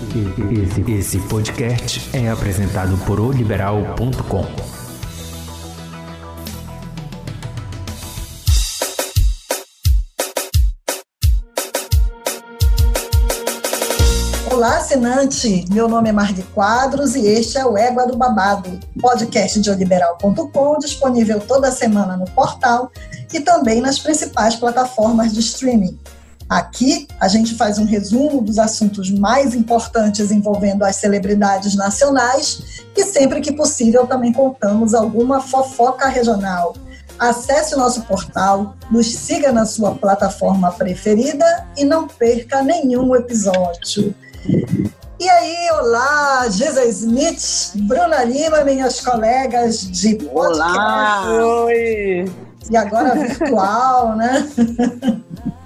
Esse, 0.00 0.92
esse 0.92 1.18
podcast 1.28 2.16
é 2.16 2.30
apresentado 2.30 2.96
por 3.04 3.20
oliberal.com. 3.20 4.46
Olá, 14.50 14.78
assinante! 14.78 15.66
Meu 15.70 15.86
nome 15.86 16.08
é 16.08 16.12
Marli 16.12 16.42
Quadros 16.54 17.14
e 17.14 17.26
este 17.26 17.58
é 17.58 17.66
o 17.66 17.76
Égua 17.76 18.06
do 18.06 18.16
Babado, 18.16 18.80
podcast 19.02 19.60
de 19.60 19.70
oliberal.com, 19.70 20.78
disponível 20.78 21.40
toda 21.40 21.70
semana 21.70 22.16
no 22.16 22.24
portal 22.30 22.90
e 23.34 23.40
também 23.40 23.82
nas 23.82 23.98
principais 23.98 24.56
plataformas 24.56 25.34
de 25.34 25.40
streaming. 25.40 25.99
Aqui 26.50 27.06
a 27.20 27.28
gente 27.28 27.54
faz 27.54 27.78
um 27.78 27.84
resumo 27.84 28.42
dos 28.42 28.58
assuntos 28.58 29.08
mais 29.08 29.54
importantes 29.54 30.32
envolvendo 30.32 30.82
as 30.82 30.96
celebridades 30.96 31.76
nacionais 31.76 32.82
e 32.96 33.04
sempre 33.04 33.40
que 33.40 33.52
possível 33.52 34.04
também 34.04 34.32
contamos 34.32 34.92
alguma 34.92 35.40
fofoca 35.40 36.08
regional. 36.08 36.74
Acesse 37.16 37.76
o 37.76 37.78
nosso 37.78 38.02
portal, 38.02 38.74
nos 38.90 39.14
siga 39.14 39.52
na 39.52 39.64
sua 39.64 39.94
plataforma 39.94 40.72
preferida 40.72 41.68
e 41.76 41.84
não 41.84 42.08
perca 42.08 42.64
nenhum 42.64 43.14
episódio. 43.14 44.12
E 45.20 45.28
aí, 45.28 45.70
olá, 45.78 46.48
Gisa 46.48 46.84
Smith, 46.86 47.76
Bruna 47.86 48.24
Lima, 48.24 48.64
minhas 48.64 49.00
colegas 49.00 49.82
de 49.82 50.16
podcast. 50.16 50.58
Olá! 50.58 51.30
Oi! 51.66 52.24
E 52.68 52.76
agora 52.76 53.14
virtual, 53.14 54.16
né? 54.16 54.48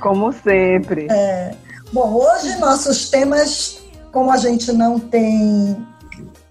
Como 0.00 0.32
sempre. 0.32 1.06
É. 1.10 1.54
Bom, 1.92 2.12
hoje 2.12 2.56
nossos 2.56 3.08
temas, 3.08 3.78
como 4.10 4.30
a 4.30 4.36
gente 4.36 4.72
não 4.72 4.98
tem 4.98 5.76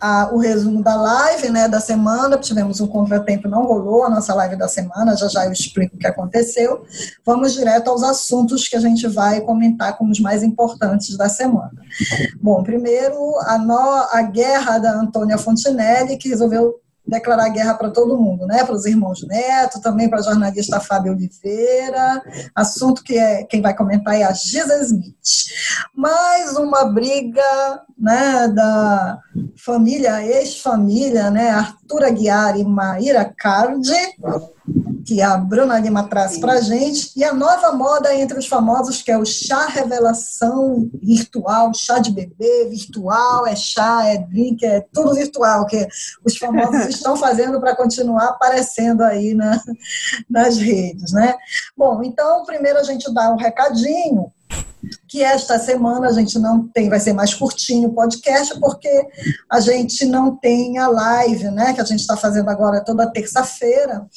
a, 0.04 0.30
o 0.34 0.38
resumo 0.38 0.84
da 0.84 0.96
live 0.96 1.50
né, 1.50 1.66
da 1.70 1.80
semana, 1.80 2.38
tivemos 2.38 2.82
um 2.82 2.88
contratempo, 2.88 3.48
não 3.48 3.64
rolou 3.64 4.04
a 4.04 4.10
nossa 4.10 4.34
live 4.34 4.58
da 4.58 4.68
semana, 4.68 5.16
já 5.16 5.30
já 5.30 5.46
eu 5.46 5.54
explico 5.54 5.96
o 5.96 5.98
que 5.98 6.06
aconteceu. 6.06 6.84
Vamos 7.26 7.54
direto 7.54 7.90
aos 7.90 8.04
assuntos 8.04 8.68
que 8.68 8.76
a 8.76 8.82
gente 8.82 9.08
vai 9.08 9.40
comentar 9.40 9.98
como 9.98 10.12
os 10.12 10.20
mais 10.20 10.44
importantes 10.44 11.16
da 11.16 11.30
semana. 11.30 11.72
Bom, 12.42 12.62
primeiro, 12.64 13.18
a, 13.46 13.58
no, 13.58 13.80
a 14.12 14.22
guerra 14.24 14.78
da 14.78 14.94
Antônia 14.94 15.38
Fontinelli, 15.38 16.18
que 16.18 16.28
resolveu 16.28 16.83
declarar 17.06 17.50
guerra 17.50 17.74
para 17.74 17.90
todo 17.90 18.18
mundo, 18.18 18.46
né? 18.46 18.64
Para 18.64 18.76
os 18.76 18.86
irmãos 18.86 19.26
Neto, 19.28 19.82
também 19.82 20.10
para 20.10 20.20
a 20.20 20.24
jornalista 20.24 20.80
Fábio 20.80 21.14
Oliveira. 21.14 22.22
Assunto 22.56 23.04
que 23.04 23.18
é 23.18 23.44
quem 23.44 23.62
vai 23.62 23.76
comentar 23.76 24.16
é 24.16 24.24
a 24.24 24.32
Giza 24.32 24.82
Smith. 24.84 25.14
Mais 25.96 26.56
uma 26.56 26.86
briga, 26.86 27.42
né, 27.98 28.48
da 28.48 29.20
família 29.56 30.26
ex-família, 30.26 31.30
né, 31.30 31.50
Arthur 31.50 32.04
Aguiar 32.04 32.60
e 32.60 32.64
Maíra 32.64 33.32
Cardi 33.38 33.94
que 35.06 35.22
a 35.22 35.38
Bruna 35.38 35.80
Lima 35.80 36.08
traz 36.08 36.38
para 36.38 36.54
a 36.54 36.62
gente, 36.62 37.12
e 37.16 37.24
a 37.24 37.34
nova 37.34 37.72
moda 37.72 38.16
entre 38.16 38.40
os 38.40 38.48
famosos, 38.48 39.02
que 39.02 39.12
é 39.12 39.18
o 39.18 39.26
chá 39.26 39.68
revelação 39.68 40.90
virtual, 41.02 41.72
chá 41.74 42.00
de 42.00 42.12
bebê 42.12 42.68
virtual, 42.70 43.46
é 43.46 43.56
chá, 43.56 44.06
é 44.06 44.18
drink, 44.18 44.66
é 44.66 44.82
tudo 44.94 45.14
virtual, 45.14 45.66
que 45.66 45.88
os 46.26 46.38
famosos 46.38 46.88
estão 46.96 47.16
fazendo 47.16 47.60
para 47.60 47.76
continuar 47.76 48.30
aparecendo 48.30 49.02
aí 49.02 49.34
na, 49.34 49.62
nas 50.30 50.58
redes, 50.58 51.12
né? 51.12 51.36
Bom, 51.76 52.02
então, 52.04 52.46
primeiro 52.46 52.80
a 52.80 52.84
gente 52.84 53.14
dá 53.14 53.32
um 53.32 53.38
recadinho, 53.38 54.32
que 55.14 55.22
esta 55.22 55.60
semana 55.60 56.08
a 56.08 56.12
gente 56.12 56.40
não 56.40 56.68
tem, 56.68 56.90
vai 56.90 57.00
ser 57.00 57.14
mais 57.14 57.36
curtinho 57.36 57.90
o 57.90 57.94
podcast, 57.94 58.60
porque 58.60 58.90
a 59.48 59.60
gente 59.60 60.06
não 60.06 60.36
tem 60.36 60.80
a 60.80 60.88
live, 60.88 61.52
né, 61.52 61.72
que 61.72 61.82
a 61.82 61.84
gente 61.84 62.00
está 62.00 62.18
fazendo 62.18 62.50
agora 62.50 62.84
toda 62.84 63.06
terça-feira. 63.06 64.08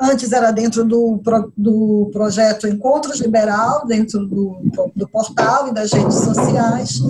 Antes 0.00 0.30
era 0.30 0.52
dentro 0.52 0.84
do, 0.84 1.20
do 1.56 2.10
projeto 2.12 2.68
Encontros 2.68 3.18
Liberal, 3.20 3.88
dentro 3.88 4.24
do, 4.24 4.60
do 4.94 5.08
portal 5.08 5.66
e 5.66 5.74
das 5.74 5.92
redes 5.92 6.14
sociais, 6.14 7.00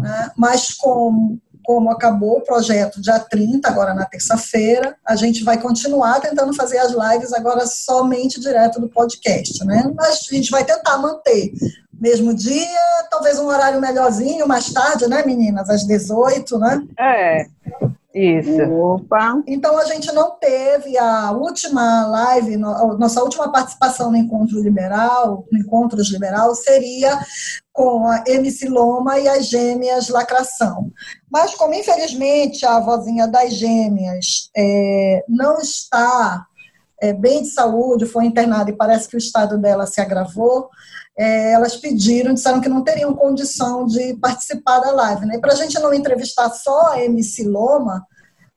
né, 0.00 0.30
mas 0.36 0.72
como 0.72 1.40
como 1.64 1.90
acabou 1.90 2.38
o 2.38 2.42
projeto 2.42 3.02
dia 3.02 3.18
30, 3.18 3.68
agora 3.68 3.92
na 3.92 4.04
terça-feira, 4.04 4.94
a 5.04 5.16
gente 5.16 5.42
vai 5.42 5.60
continuar 5.60 6.20
tentando 6.20 6.54
fazer 6.54 6.78
as 6.78 6.92
lives 6.92 7.32
agora 7.32 7.66
somente 7.66 8.38
direto 8.38 8.80
do 8.80 8.88
podcast, 8.88 9.64
né? 9.64 9.92
Mas 9.96 10.28
a 10.30 10.34
gente 10.36 10.48
vai 10.48 10.64
tentar 10.64 10.96
manter 10.98 11.52
mesmo 12.06 12.32
dia, 12.32 13.08
talvez 13.10 13.36
um 13.40 13.48
horário 13.48 13.80
melhorzinho, 13.80 14.46
mais 14.46 14.72
tarde, 14.72 15.08
né, 15.08 15.24
meninas? 15.26 15.68
Às 15.68 15.84
18, 15.84 16.56
né? 16.56 16.86
É. 16.96 17.46
Isso. 18.14 18.62
Opa. 18.62 19.42
Então 19.46 19.76
a 19.76 19.84
gente 19.84 20.10
não 20.12 20.30
teve 20.38 20.96
a 20.96 21.32
última 21.32 22.06
live, 22.06 22.56
nossa 22.56 23.22
última 23.22 23.50
participação 23.52 24.10
no 24.10 24.16
Encontro 24.16 24.62
Liberal, 24.62 25.44
no 25.52 25.58
Encontros 25.58 26.10
Liberal, 26.10 26.54
seria 26.54 27.18
com 27.72 28.08
a 28.08 28.24
MC 28.26 28.68
Loma 28.68 29.18
e 29.18 29.28
as 29.28 29.46
gêmeas 29.46 30.08
Lacração. 30.08 30.90
Mas 31.30 31.54
como 31.56 31.74
infelizmente 31.74 32.64
a 32.64 32.80
vozinha 32.80 33.26
das 33.26 33.52
gêmeas 33.52 34.48
é, 34.56 35.22
não 35.28 35.58
está 35.58 36.46
é, 37.00 37.12
bem 37.12 37.42
de 37.42 37.50
saúde, 37.50 38.06
foi 38.06 38.24
internada 38.24 38.70
e 38.70 38.76
parece 38.76 39.08
que 39.08 39.16
o 39.16 39.18
estado 39.18 39.58
dela 39.58 39.86
se 39.86 40.00
agravou, 40.00 40.68
é, 41.18 41.52
elas 41.52 41.76
pediram, 41.76 42.34
disseram 42.34 42.60
que 42.60 42.68
não 42.68 42.84
teriam 42.84 43.14
condição 43.14 43.86
de 43.86 44.14
participar 44.14 44.80
da 44.80 44.92
live. 44.92 45.26
Né? 45.26 45.38
Para 45.38 45.52
a 45.52 45.56
gente 45.56 45.78
não 45.78 45.94
entrevistar 45.94 46.50
só 46.50 46.92
a 46.92 47.04
MC 47.04 47.44
Loma, 47.44 48.06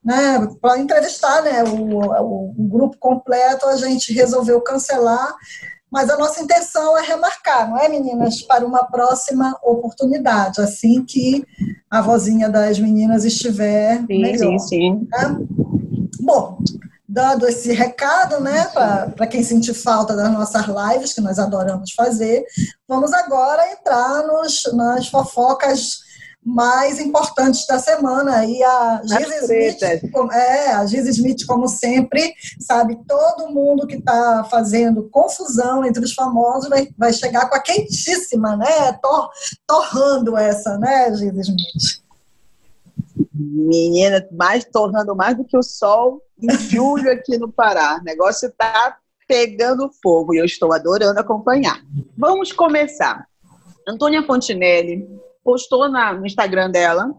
né, 0.02 0.48
para 0.60 0.78
entrevistar 0.78 1.42
né, 1.42 1.62
o, 1.62 1.98
o, 1.98 2.50
o, 2.58 2.68
grupo 2.68 2.96
completo, 2.98 3.66
a 3.66 3.76
gente 3.76 4.14
resolveu 4.14 4.58
cancelar, 4.62 5.34
mas 5.90 6.08
a 6.08 6.16
nossa 6.16 6.40
intenção 6.40 6.96
é 6.96 7.02
remarcar, 7.02 7.68
não 7.68 7.76
é, 7.76 7.88
meninas, 7.88 8.40
para 8.40 8.64
uma 8.64 8.84
próxima 8.84 9.58
oportunidade, 9.62 10.60
assim 10.60 11.04
que 11.04 11.44
a 11.90 12.00
vozinha 12.00 12.48
das 12.48 12.78
meninas 12.78 13.24
estiver 13.24 13.98
sim, 13.98 14.22
melhor. 14.22 14.38
Sim, 14.38 14.58
sim. 14.58 15.08
Né? 15.10 15.36
Bom, 16.20 16.58
dado 17.10 17.48
esse 17.48 17.72
recado, 17.72 18.40
né, 18.40 18.66
para 19.16 19.26
quem 19.26 19.42
sentir 19.42 19.74
falta 19.74 20.14
das 20.14 20.30
nossas 20.32 20.64
lives, 20.66 21.12
que 21.12 21.20
nós 21.20 21.40
adoramos 21.40 21.92
fazer, 21.92 22.44
vamos 22.86 23.12
agora 23.12 23.72
entrar 23.72 24.22
nos, 24.28 24.62
nas 24.72 25.08
fofocas 25.08 25.98
mais 26.42 27.00
importantes 27.00 27.66
da 27.66 27.78
semana. 27.78 28.46
E 28.46 28.62
a 28.62 29.02
Giz 29.04 29.42
Smith, 29.42 29.82
é, 30.32 30.72
a 30.72 30.86
Giz 30.86 31.06
Smith, 31.08 31.44
como 31.46 31.68
sempre, 31.68 32.32
sabe, 32.60 32.96
todo 33.06 33.52
mundo 33.52 33.88
que 33.88 33.96
está 33.96 34.44
fazendo 34.44 35.08
confusão 35.10 35.84
entre 35.84 36.04
os 36.04 36.14
famosos 36.14 36.70
vai, 36.70 36.88
vai 36.96 37.12
chegar 37.12 37.50
com 37.50 37.56
a 37.56 37.60
quentíssima, 37.60 38.56
né, 38.56 38.92
tor, 39.02 39.28
torrando 39.66 40.36
essa, 40.36 40.78
né, 40.78 41.12
Giz 41.16 41.34
Smith? 41.36 41.99
Menina, 43.40 44.26
mais 44.32 44.64
tornando 44.64 45.16
mais 45.16 45.36
do 45.36 45.44
que 45.44 45.56
o 45.56 45.62
sol 45.62 46.22
em 46.40 46.50
julho 46.58 47.10
aqui 47.10 47.38
no 47.38 47.50
Pará. 47.50 47.98
O 48.00 48.04
negócio 48.04 48.48
está 48.48 48.98
pegando 49.26 49.90
fogo 50.02 50.34
e 50.34 50.38
eu 50.38 50.44
estou 50.44 50.72
adorando 50.72 51.20
acompanhar. 51.20 51.80
Vamos 52.16 52.52
começar. 52.52 53.26
Antônia 53.86 54.22
Fontinelli 54.24 55.08
postou 55.42 55.88
na, 55.88 56.12
no 56.12 56.26
Instagram 56.26 56.70
dela 56.70 57.14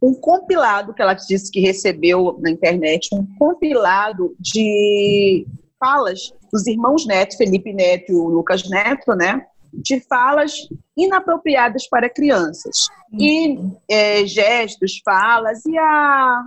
um 0.00 0.14
compilado 0.14 0.94
que 0.94 1.02
ela 1.02 1.14
disse 1.14 1.50
que 1.50 1.60
recebeu 1.60 2.38
na 2.40 2.50
internet, 2.50 3.08
um 3.12 3.26
compilado 3.36 4.34
de 4.38 5.44
falas 5.78 6.32
dos 6.52 6.66
irmãos 6.66 7.06
Neto, 7.06 7.36
Felipe 7.36 7.72
Neto 7.72 8.12
e 8.12 8.14
o 8.14 8.28
Lucas 8.28 8.68
Neto, 8.68 9.14
né? 9.14 9.44
De 9.72 10.00
falas 10.00 10.52
inapropriadas 10.96 11.88
para 11.88 12.08
crianças. 12.08 12.88
E 13.12 13.58
é, 13.88 14.26
gestos, 14.26 15.00
falas, 15.04 15.64
e 15.66 15.78
a 15.78 16.42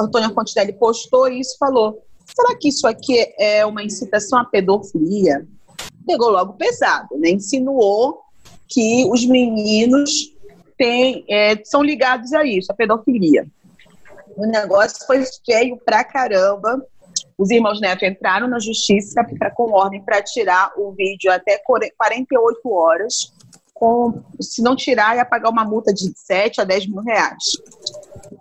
Antônia 0.00 0.30
Fontenelle 0.30 0.72
postou 0.72 1.28
isso 1.28 1.56
falou: 1.58 2.02
será 2.26 2.56
que 2.58 2.68
isso 2.68 2.86
aqui 2.86 3.32
é 3.38 3.64
uma 3.64 3.82
incitação 3.82 4.38
à 4.38 4.44
pedofilia? 4.44 5.46
Pegou 6.06 6.30
logo 6.30 6.54
pesado, 6.54 7.16
né? 7.18 7.30
Insinuou 7.30 8.20
que 8.68 9.06
os 9.10 9.24
meninos 9.26 10.34
têm, 10.76 11.24
é, 11.28 11.62
são 11.64 11.82
ligados 11.82 12.32
a 12.32 12.44
isso, 12.44 12.70
a 12.72 12.74
pedofilia. 12.74 13.46
O 14.36 14.46
negócio 14.46 15.06
foi 15.06 15.24
feio 15.46 15.76
pra 15.76 16.02
caramba. 16.02 16.84
Os 17.36 17.50
irmãos 17.50 17.80
Neto 17.80 18.04
entraram 18.04 18.46
na 18.46 18.58
justiça 18.58 19.24
pra, 19.38 19.50
com 19.50 19.72
ordem 19.72 20.00
para 20.02 20.22
tirar 20.22 20.72
o 20.76 20.92
vídeo 20.92 21.32
até 21.32 21.58
48 21.58 22.70
horas. 22.70 23.32
Com, 23.72 24.22
se 24.40 24.62
não 24.62 24.76
tirar, 24.76 25.16
ia 25.16 25.24
pagar 25.24 25.50
uma 25.50 25.64
multa 25.64 25.92
de 25.92 26.12
7 26.16 26.60
a 26.60 26.64
10 26.64 26.88
mil 26.88 27.02
reais. 27.02 27.44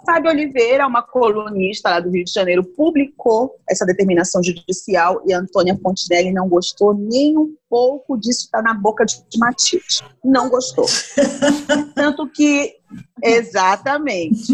Fábio 0.05 0.31
Oliveira, 0.31 0.87
uma 0.87 1.01
colunista 1.01 1.89
lá 1.89 1.99
do 1.99 2.09
Rio 2.09 2.23
de 2.25 2.31
Janeiro, 2.31 2.63
publicou 2.63 3.55
essa 3.69 3.85
determinação 3.85 4.43
judicial 4.43 5.21
e 5.25 5.33
Antônia 5.33 5.77
Fontinelli 5.81 6.31
não 6.31 6.47
gostou 6.47 6.93
nem 6.93 7.37
um 7.37 7.55
pouco 7.69 8.17
disso 8.17 8.45
está 8.45 8.61
na 8.61 8.73
boca 8.73 9.05
de 9.05 9.17
Matite. 9.37 10.03
Não 10.23 10.49
gostou. 10.49 10.85
Tanto 11.95 12.29
que, 12.29 12.75
exatamente. 13.23 14.53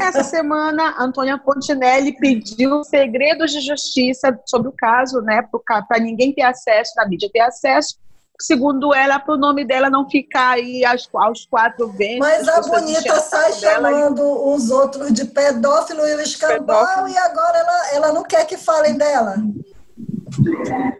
Essa 0.00 0.22
semana, 0.22 0.94
Antônia 0.98 1.38
Fontinelli 1.38 2.16
pediu 2.16 2.84
segredos 2.84 3.50
de 3.50 3.60
justiça 3.60 4.38
sobre 4.46 4.68
o 4.68 4.74
caso, 4.76 5.20
né, 5.22 5.42
para 5.88 5.98
ninguém 6.00 6.32
ter 6.32 6.42
acesso, 6.42 6.92
na 6.96 7.08
mídia 7.08 7.28
ter 7.32 7.40
acesso, 7.40 7.96
segundo 8.40 8.94
ela, 8.94 9.18
para 9.18 9.34
o 9.34 9.38
nome 9.38 9.64
dela 9.64 9.90
não 9.90 10.08
ficar 10.08 10.52
aí 10.52 10.84
aos, 10.84 11.08
aos 11.14 11.46
quatro 11.46 11.88
ventos. 11.88 12.20
Mas 12.20 12.48
a 12.48 12.60
bonita 12.62 13.20
sai 13.20 13.52
chamando 13.52 14.22
e... 14.22 14.54
os 14.54 14.70
outros 14.70 15.12
de 15.12 15.24
pedófilo 15.26 16.06
e 16.06 16.14
o 16.16 16.20
escambau 16.20 17.08
e 17.08 17.16
agora 17.16 17.58
ela, 17.58 17.94
ela 17.94 18.12
não 18.12 18.22
quer 18.22 18.46
que 18.46 18.56
falem 18.56 18.96
dela. 18.96 19.36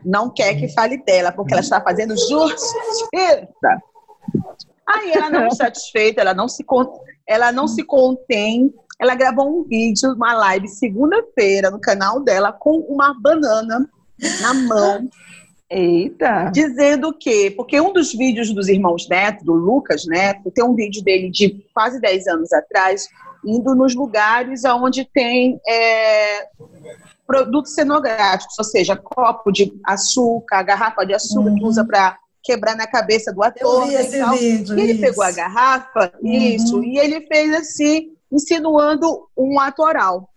Não 0.05 0.29
quer 0.29 0.55
que 0.55 0.69
fale 0.69 0.99
dela, 1.03 1.33
porque 1.33 1.53
ela 1.53 1.63
está 1.63 1.81
fazendo 1.81 2.17
justiça. 2.17 3.81
Aí 4.87 5.13
ela 5.13 5.31
não 5.31 5.51
satisfeita, 5.51 6.21
ela 6.21 6.35
não 6.35 6.49
se, 6.49 6.65
ela 7.27 7.53
não 7.53 7.67
se 7.67 7.83
contém. 7.85 8.75
Ela 8.99 9.15
gravou 9.15 9.49
um 9.49 9.65
vídeo, 9.65 10.13
uma 10.13 10.35
live 10.35 10.69
segunda-feira 10.69 11.71
no 11.71 11.81
canal 11.81 12.21
dela 12.21 12.53
com 12.53 12.77
uma 12.81 13.15
banana 13.19 13.89
na 14.43 14.53
mão 14.53 15.09
Eita! 15.71 16.51
Dizendo 16.53 17.13
que, 17.17 17.53
porque 17.53 17.81
um 17.81 17.93
dos 17.93 18.13
vídeos 18.13 18.53
dos 18.53 18.69
irmãos 18.69 19.09
Neto, 19.09 19.45
do 19.45 19.53
Lucas 19.53 20.05
Neto, 20.05 20.51
tem 20.51 20.65
um 20.65 20.75
vídeo 20.75 21.03
dele 21.03 21.31
de 21.31 21.65
quase 21.73 22.01
10 22.01 22.27
anos 22.27 22.53
atrás, 22.53 23.09
indo 23.47 23.75
nos 23.77 23.95
lugares 23.95 24.65
onde 24.65 25.05
tem 25.05 25.61
é, 25.67 26.49
produtos 27.25 27.73
cenográficos, 27.73 28.59
ou 28.59 28.65
seja, 28.65 28.97
copo 28.97 29.53
de 29.53 29.73
açúcar, 29.87 30.65
garrafa 30.65 31.07
de 31.07 31.15
açúcar 31.15 31.51
uhum. 31.51 31.55
que 31.55 31.65
usa 31.65 31.85
para 31.85 32.19
quebrar 32.43 32.75
na 32.75 32.89
cabeça 32.89 33.33
do 33.33 33.43
ator. 33.43 33.83
Eu 33.83 33.87
vi 33.87 33.95
esse 33.95 34.17
e 34.17 34.39
vídeo. 34.39 34.77
E 34.77 34.83
ele 34.83 34.93
isso. 34.95 35.01
pegou 35.03 35.23
a 35.23 35.31
garrafa, 35.31 36.13
uhum. 36.21 36.33
isso, 36.33 36.83
e 36.83 36.99
ele 36.99 37.21
fez 37.29 37.55
assim, 37.55 38.13
insinuando 38.33 39.29
um 39.37 39.61
atoral. 39.61 40.30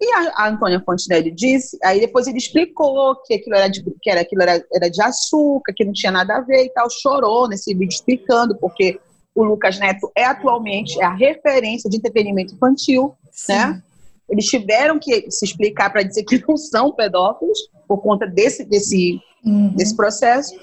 E 0.00 0.12
a, 0.12 0.32
a 0.36 0.48
Antônia 0.48 0.82
Fontenelle 0.84 1.30
disse, 1.30 1.78
aí 1.84 2.00
depois 2.00 2.26
ele 2.26 2.38
explicou 2.38 3.16
que 3.24 3.34
aquilo 3.34 3.56
era 3.56 3.68
de, 3.68 3.82
que 4.00 4.10
era, 4.10 4.20
aquilo 4.20 4.42
era, 4.42 4.64
era 4.72 4.88
de 4.88 5.02
açúcar, 5.02 5.72
que 5.74 5.84
não 5.84 5.92
tinha 5.92 6.12
nada 6.12 6.36
a 6.36 6.40
ver 6.40 6.64
e 6.64 6.70
tal, 6.70 6.88
chorou 6.90 7.48
nesse 7.48 7.74
vídeo 7.74 7.94
explicando, 7.94 8.56
porque 8.56 9.00
o 9.34 9.44
Lucas 9.44 9.78
Neto 9.78 10.10
é 10.16 10.24
atualmente 10.24 11.00
é 11.00 11.04
a 11.04 11.14
referência 11.14 11.88
de 11.88 11.96
entretenimento 11.96 12.54
infantil, 12.54 13.14
Sim. 13.32 13.52
né? 13.52 13.82
Eles 14.28 14.44
tiveram 14.46 14.98
que 14.98 15.30
se 15.30 15.44
explicar 15.44 15.90
para 15.90 16.02
dizer 16.02 16.22
que 16.24 16.44
não 16.46 16.56
são 16.56 16.92
pedófilos 16.92 17.58
por 17.86 17.98
conta 17.98 18.26
desse, 18.26 18.64
desse, 18.64 19.18
uhum. 19.44 19.74
desse 19.74 19.96
processo. 19.96 20.54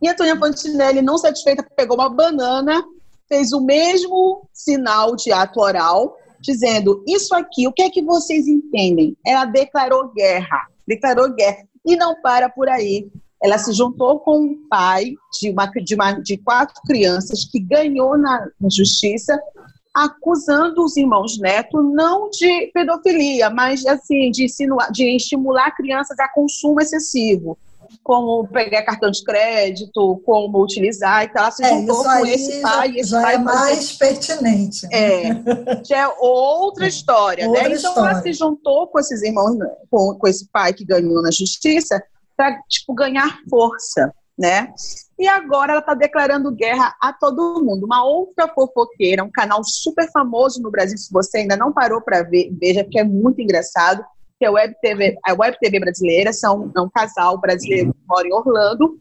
E 0.00 0.08
a 0.08 0.12
Antônia 0.12 0.38
Fontenelle, 0.38 1.02
não 1.02 1.18
satisfeita, 1.18 1.66
pegou 1.76 1.98
uma 1.98 2.08
banana, 2.08 2.82
fez 3.28 3.52
o 3.52 3.60
mesmo 3.60 4.48
sinal 4.54 5.14
de 5.14 5.30
ato 5.30 5.60
oral, 5.60 6.16
dizendo: 6.40 7.04
Isso 7.06 7.34
aqui, 7.34 7.68
o 7.68 7.72
que 7.72 7.82
é 7.82 7.90
que 7.90 8.02
vocês 8.02 8.48
entendem? 8.48 9.16
Ela 9.26 9.44
declarou 9.44 10.08
guerra, 10.12 10.66
declarou 10.86 11.32
guerra. 11.34 11.64
E 11.84 11.96
não 11.96 12.20
para 12.20 12.48
por 12.48 12.68
aí. 12.68 13.08
Ela 13.42 13.56
se 13.56 13.72
juntou 13.72 14.20
com 14.20 14.38
um 14.38 14.68
pai 14.68 15.14
de, 15.40 15.50
uma, 15.50 15.66
de, 15.66 15.94
uma, 15.94 16.12
de 16.12 16.36
quatro 16.36 16.74
crianças 16.86 17.46
que 17.50 17.58
ganhou 17.58 18.18
na, 18.18 18.46
justiça, 18.70 19.40
acusando 19.94 20.84
os 20.84 20.96
irmãos 20.96 21.38
Neto 21.38 21.82
não 21.82 22.28
de 22.28 22.70
pedofilia, 22.74 23.48
mas 23.48 23.86
assim 23.86 24.30
de, 24.30 24.44
insinuar, 24.44 24.92
de 24.92 25.16
estimular 25.16 25.74
crianças 25.74 26.18
a 26.18 26.28
consumo 26.28 26.82
excessivo 26.82 27.58
como 28.02 28.46
pegar 28.48 28.82
cartão 28.82 29.10
de 29.10 29.22
crédito, 29.22 30.20
como 30.24 30.62
utilizar, 30.62 31.24
então 31.24 31.42
ela 31.42 31.50
se 31.50 31.64
é, 31.64 31.68
juntou 31.68 32.02
com 32.04 32.26
esse 32.26 32.60
pai. 32.60 32.96
Esse 32.96 33.10
já 33.10 33.22
pai 33.22 33.34
é 33.34 33.38
mais 33.38 33.92
pertinente. 33.96 34.86
É, 34.92 35.28
já 35.84 35.98
é 35.98 36.08
outra 36.18 36.86
história, 36.86 37.46
outra 37.46 37.68
né? 37.68 37.76
Então 37.76 37.90
história. 37.90 38.10
ela 38.10 38.22
se 38.22 38.32
juntou 38.32 38.86
com 38.88 38.98
esses 38.98 39.22
irmãos, 39.22 39.56
com, 39.90 40.14
com 40.14 40.28
esse 40.28 40.48
pai 40.50 40.72
que 40.72 40.84
ganhou 40.84 41.22
na 41.22 41.30
justiça, 41.30 42.02
para 42.36 42.58
tipo, 42.68 42.94
ganhar 42.94 43.38
força, 43.48 44.12
né? 44.38 44.72
E 45.18 45.28
agora 45.28 45.72
ela 45.72 45.80
está 45.80 45.92
declarando 45.92 46.50
guerra 46.50 46.96
a 46.98 47.12
todo 47.12 47.62
mundo. 47.62 47.84
Uma 47.84 48.02
outra 48.04 48.48
fofoqueira, 48.48 49.22
um 49.22 49.30
canal 49.30 49.62
super 49.62 50.10
famoso 50.10 50.62
no 50.62 50.70
Brasil, 50.70 50.96
se 50.96 51.12
você 51.12 51.38
ainda 51.38 51.56
não 51.56 51.72
parou 51.72 52.00
para 52.00 52.22
ver, 52.22 52.50
veja, 52.58 52.82
porque 52.82 52.98
é 52.98 53.04
muito 53.04 53.42
engraçado 53.42 54.02
que 54.40 54.46
é 54.46 54.48
a 54.48 54.52
Web 54.52 54.74
TV, 54.80 55.18
a 55.22 55.34
Web 55.34 55.58
TV 55.60 55.78
brasileira, 55.78 56.32
são 56.32 56.72
é 56.74 56.80
um 56.80 56.88
casal 56.88 57.38
brasileiro 57.38 57.92
que 57.92 58.00
mora 58.08 58.26
em 58.26 58.32
Orlando. 58.32 58.98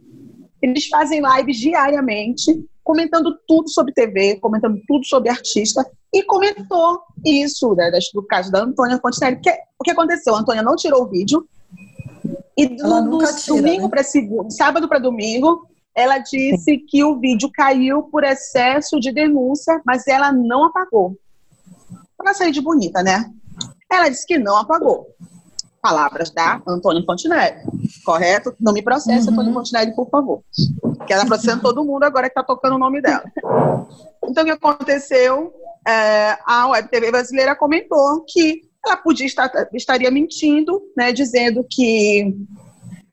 Eles 0.62 0.88
fazem 0.88 1.22
lives 1.22 1.56
diariamente, 1.56 2.62
comentando 2.84 3.34
tudo 3.48 3.70
sobre 3.70 3.94
TV, 3.94 4.36
comentando 4.42 4.78
tudo 4.86 5.06
sobre 5.06 5.30
artista, 5.30 5.90
e 6.14 6.24
comentou 6.24 7.00
isso, 7.26 7.74
né, 7.74 7.90
do 8.14 8.24
caso 8.24 8.52
da 8.52 8.64
Antônia 8.64 9.00
Fontenelle, 9.00 9.40
que 9.42 9.50
o 9.80 9.84
que 9.84 9.92
aconteceu? 9.92 10.36
A 10.36 10.40
Antônia 10.40 10.62
não 10.62 10.76
tirou 10.76 11.04
o 11.04 11.10
vídeo, 11.10 11.48
e 12.58 12.68
do, 12.68 13.02
do 13.04 13.20
domingo 13.48 13.84
né? 13.84 13.90
para 13.90 14.04
segundo, 14.04 14.52
sábado 14.52 14.90
para 14.90 15.00
domingo, 15.00 15.66
ela 15.96 16.18
disse 16.18 16.80
que 16.80 17.02
o 17.02 17.18
vídeo 17.18 17.50
caiu 17.54 18.04
por 18.04 18.26
excesso 18.26 19.00
de 19.00 19.14
denúncia, 19.14 19.82
mas 19.86 20.06
ela 20.06 20.34
não 20.34 20.66
apagou. 20.66 21.16
Pra 22.18 22.34
sair 22.34 22.52
de 22.52 22.60
bonita, 22.60 23.02
né? 23.02 23.32
Ela 23.92 24.10
disse 24.10 24.26
que 24.26 24.38
não 24.38 24.58
apagou. 24.58 25.08
Palavras 25.82 26.30
da 26.32 26.62
Antônia 26.68 27.04
Fontenelle. 27.06 27.62
Correto? 28.06 28.54
Não 28.60 28.74
me 28.74 28.82
processe, 28.82 29.28
uhum. 29.28 29.34
Antônia 29.34 29.54
Fontenelle, 29.54 29.96
por 29.96 30.10
favor. 30.10 30.44
Que 31.08 31.14
ela 31.14 31.24
está 31.24 31.26
processando 31.26 31.62
todo 31.62 31.86
mundo 31.86 32.04
agora 32.04 32.30
que 32.30 32.38
está 32.38 32.44
tocando 32.44 32.76
o 32.76 32.80
nome 32.80 33.02
dela. 33.02 33.24
Então, 34.24 34.44
o 34.44 34.46
que 34.46 34.52
aconteceu? 34.52 35.54
É, 35.88 36.38
a 36.46 36.68
Web 36.68 36.90
TV 36.90 37.10
brasileira 37.10 37.56
comentou 37.56 38.24
que 38.28 38.62
ela 38.86 38.98
podia 38.98 39.26
estar, 39.26 39.52
estaria 39.74 40.12
mentindo, 40.12 40.82
né, 40.96 41.12
dizendo 41.12 41.66
que 41.70 42.36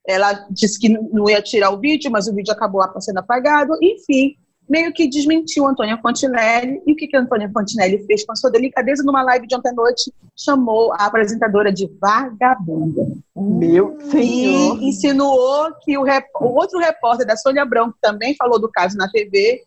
ela 0.06 0.46
disse 0.50 0.78
que 0.78 0.88
não 0.88 1.28
ia 1.28 1.42
tirar 1.42 1.70
o 1.70 1.80
vídeo, 1.80 2.10
mas 2.10 2.28
o 2.28 2.34
vídeo 2.34 2.52
acabou 2.52 2.82
sendo 3.00 3.18
apagado. 3.18 3.72
Enfim, 3.82 4.36
meio 4.68 4.92
que 4.92 5.08
desmentiu 5.08 5.66
Antônia 5.66 5.98
Fontinelli. 5.98 6.82
E 6.86 6.92
o 6.92 6.96
que, 6.96 7.06
que 7.06 7.16
a 7.16 7.20
Antônia 7.20 7.50
Fontinelli 7.52 8.04
fez 8.06 8.24
com 8.24 8.32
a 8.32 8.36
sua 8.36 8.50
delicadeza 8.50 9.02
numa 9.02 9.22
live 9.22 9.46
de 9.46 9.54
ontem 9.54 9.70
à 9.70 9.72
noite? 9.72 10.12
Chamou 10.36 10.92
a 10.92 11.06
apresentadora 11.06 11.72
de 11.72 11.90
vagabunda. 12.00 13.06
Meu 13.34 13.98
senhor! 14.10 14.82
E 14.82 14.88
insinuou 14.88 15.72
que 15.82 15.96
o, 15.96 16.02
rep... 16.02 16.26
o 16.40 16.46
outro 16.46 16.78
repórter 16.78 17.26
da 17.26 17.36
Sônia 17.36 17.62
Abrão, 17.62 17.92
que 17.92 17.98
também 18.00 18.34
falou 18.36 18.60
do 18.60 18.70
caso 18.70 18.96
na 18.96 19.08
TV, 19.08 19.62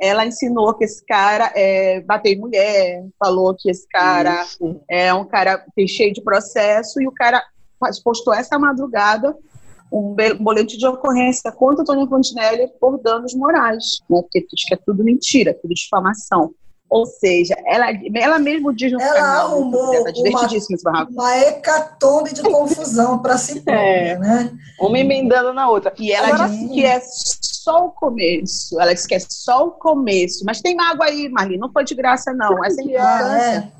ela 0.00 0.24
insinuou 0.26 0.74
que 0.74 0.84
esse 0.84 1.04
cara 1.04 1.52
é, 1.54 2.00
bateu 2.00 2.32
em 2.32 2.38
mulher, 2.38 3.04
falou 3.18 3.54
que 3.54 3.70
esse 3.70 3.86
cara 3.88 4.42
Isso. 4.42 4.80
é 4.88 5.12
um 5.12 5.26
cara 5.26 5.64
cheio 5.86 6.12
de 6.12 6.22
processo, 6.22 7.00
e 7.00 7.06
o 7.06 7.12
cara 7.12 7.42
postou 8.02 8.34
essa 8.34 8.58
madrugada 8.58 9.36
um 9.92 10.14
boletim 10.38 10.76
de 10.76 10.86
ocorrência 10.86 11.50
contra 11.50 11.82
Antônio 11.82 12.06
Fontinelli 12.06 12.68
por 12.80 12.98
danos 12.98 13.34
morais, 13.34 14.00
né? 14.08 14.20
porque 14.20 14.46
diz 14.50 14.64
que 14.64 14.74
é 14.74 14.76
tudo 14.76 15.02
mentira, 15.02 15.56
tudo 15.60 15.74
difamação. 15.74 16.54
Ou 16.88 17.06
seja, 17.06 17.54
ela, 17.66 17.86
ela 18.16 18.38
mesmo 18.40 18.72
diz 18.72 18.90
no 18.90 19.00
ela 19.00 19.14
canal, 19.14 19.52
arrumou 19.52 19.92
tá 20.02 20.10
uma, 20.82 21.08
uma 21.08 21.38
hecatombe 21.38 22.34
de 22.34 22.42
confusão 22.42 23.20
para 23.20 23.38
si 23.38 23.60
própria, 23.62 23.80
é, 23.80 24.18
né? 24.18 24.52
Uma 24.80 24.98
emendando 24.98 25.52
na 25.52 25.68
outra. 25.68 25.92
E 25.96 26.10
ela 26.10 26.34
Agora, 26.34 26.48
disse 26.48 26.68
que 26.68 26.84
é 26.84 27.00
só 27.00 27.86
o 27.86 27.90
começo. 27.90 28.80
Ela 28.80 28.92
disse 28.92 29.06
que 29.06 29.14
é 29.14 29.20
só 29.20 29.68
o 29.68 29.70
começo. 29.70 30.44
Mas 30.44 30.60
tem 30.60 30.74
mágoa 30.74 31.06
aí, 31.06 31.28
Marli, 31.28 31.56
não 31.58 31.70
foi 31.70 31.84
de 31.84 31.94
graça, 31.94 32.32
não. 32.32 32.64
Essa 32.64 32.82
é 32.82 32.96
ah, 32.96 33.38
é. 33.38 33.72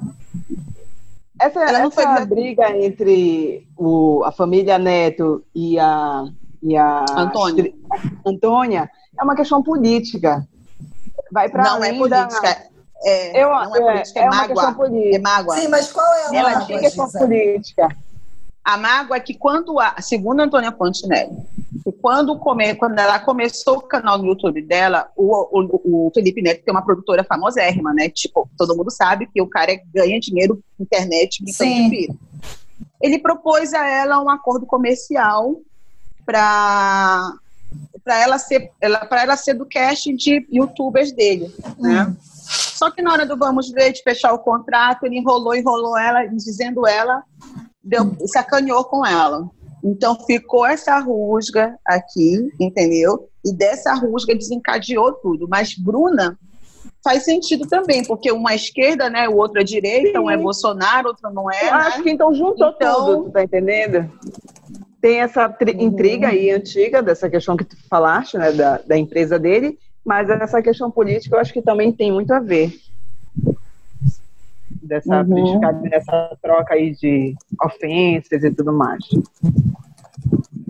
Essa, 1.40 1.60
ela 1.60 1.78
não 1.78 1.88
essa 1.88 2.16
foi... 2.16 2.26
briga 2.26 2.76
entre 2.76 3.66
o, 3.74 4.22
a 4.24 4.30
família 4.30 4.78
Neto 4.78 5.42
e 5.54 5.78
a, 5.78 6.24
e 6.62 6.76
a 6.76 7.04
Antônia. 7.16 7.72
Antônia 8.26 8.90
é 9.18 9.24
uma 9.24 9.34
questão 9.34 9.62
política. 9.62 10.46
Vai 11.32 11.48
para 11.48 11.62
Não 11.62 11.82
é 11.82 11.94
política. 11.94 12.42
Da... 12.42 12.70
É, 13.02 13.42
Eu, 13.42 13.48
não 13.48 13.74
é 13.74 13.80
política, 13.80 14.20
é, 14.20 14.22
é, 14.22 14.26
é 14.26 14.28
mágoa. 14.28 14.76
É 15.14 15.18
mágoa. 15.18 15.56
Sim, 15.56 15.68
mas 15.68 15.90
qual 15.90 16.06
é 16.06 16.26
a 16.26 16.34
Ela 16.34 16.50
mágoa? 16.50 16.72
Ela 16.72 16.80
questão 16.80 17.10
política. 17.10 17.88
A 18.64 18.76
mágoa 18.76 19.16
é 19.16 19.20
que 19.20 19.34
quando 19.34 19.80
a, 19.80 20.00
segundo 20.00 20.40
a 20.40 20.44
Antônia 20.44 20.70
Fontenelle, 20.72 21.36
quando, 22.00 22.38
come, 22.38 22.74
quando 22.74 22.98
ela 22.98 23.18
começou 23.18 23.78
o 23.78 23.82
canal 23.82 24.18
no 24.18 24.26
YouTube 24.26 24.62
dela, 24.62 25.10
o, 25.16 25.60
o, 25.60 26.06
o 26.06 26.10
Felipe 26.14 26.42
Neto 26.42 26.64
tem 26.64 26.72
uma 26.72 26.84
produtora 26.84 27.24
famosérrima, 27.24 27.92
né? 27.92 28.08
Tipo, 28.08 28.48
todo 28.56 28.76
mundo 28.76 28.90
sabe 28.90 29.26
que 29.26 29.40
o 29.40 29.46
cara 29.46 29.78
ganha 29.94 30.18
dinheiro 30.18 30.62
na 30.78 30.84
internet 30.84 31.42
brincando 31.42 31.90
de 31.90 32.08
Ele 33.00 33.18
propôs 33.18 33.72
a 33.74 33.86
ela 33.86 34.22
um 34.22 34.30
acordo 34.30 34.66
comercial 34.66 35.56
para 36.24 37.34
para 38.02 38.18
ela 38.20 38.38
ser 38.38 38.72
ela, 38.80 38.98
para 39.04 39.22
ela 39.22 39.36
ser 39.36 39.54
do 39.54 39.66
casting 39.66 40.16
de 40.16 40.46
youtubers 40.50 41.12
dele, 41.12 41.54
né? 41.78 42.04
Hum. 42.04 42.16
Só 42.50 42.90
que 42.90 43.02
na 43.02 43.12
hora 43.12 43.26
do 43.26 43.36
vamos 43.36 43.70
ver, 43.70 43.92
de 43.92 44.02
fechar 44.02 44.32
o 44.32 44.38
contrato, 44.38 45.04
ele 45.04 45.18
enrolou, 45.18 45.54
enrolou 45.54 45.96
ela, 45.96 46.26
dizendo 46.26 46.86
ela, 46.86 47.22
deu, 47.82 48.16
sacaneou 48.26 48.84
com 48.84 49.04
ela. 49.04 49.48
Então 49.82 50.14
ficou 50.26 50.66
essa 50.66 50.98
rusga 50.98 51.78
aqui, 51.84 52.50
entendeu? 52.60 53.28
E 53.44 53.52
dessa 53.52 53.94
rusga 53.94 54.34
desencadeou 54.34 55.12
tudo. 55.14 55.48
Mas 55.48 55.74
Bruna 55.74 56.38
faz 57.02 57.24
sentido 57.24 57.66
também, 57.66 58.04
porque 58.04 58.30
uma 58.30 58.52
é 58.52 58.56
esquerda, 58.56 59.08
né? 59.08 59.28
O 59.28 59.36
outro 59.36 59.60
é 59.60 59.64
direita, 59.64 60.18
Sim. 60.18 60.24
um 60.24 60.30
é 60.30 60.36
Bolsonaro, 60.36 61.08
outro 61.08 61.30
não 61.30 61.50
é. 61.50 61.68
Eu 61.68 61.72
né? 61.72 61.78
acho 61.78 62.02
que 62.02 62.10
então 62.10 62.34
juntou 62.34 62.68
então... 62.68 63.06
tudo, 63.06 63.30
tá 63.30 63.42
entendendo? 63.42 64.10
Tem 65.00 65.20
essa 65.20 65.48
uhum. 65.48 65.80
intriga 65.80 66.28
aí 66.28 66.50
antiga 66.50 67.02
dessa 67.02 67.30
questão 67.30 67.56
que 67.56 67.64
tu 67.64 67.76
falaste, 67.88 68.36
né? 68.36 68.52
Da, 68.52 68.78
da 68.78 68.98
empresa 68.98 69.38
dele, 69.38 69.78
mas 70.04 70.28
essa 70.28 70.60
questão 70.60 70.90
política 70.90 71.36
eu 71.36 71.40
acho 71.40 71.52
que 71.54 71.62
também 71.62 71.90
tem 71.90 72.12
muito 72.12 72.32
a 72.32 72.40
ver 72.40 72.70
dessa 74.82 75.22
uhum. 75.22 75.60
dessa 75.88 76.36
troca 76.42 76.74
aí 76.74 76.92
de 76.92 77.34
ofensas 77.62 78.42
e 78.42 78.50
tudo 78.50 78.72
mais. 78.72 79.04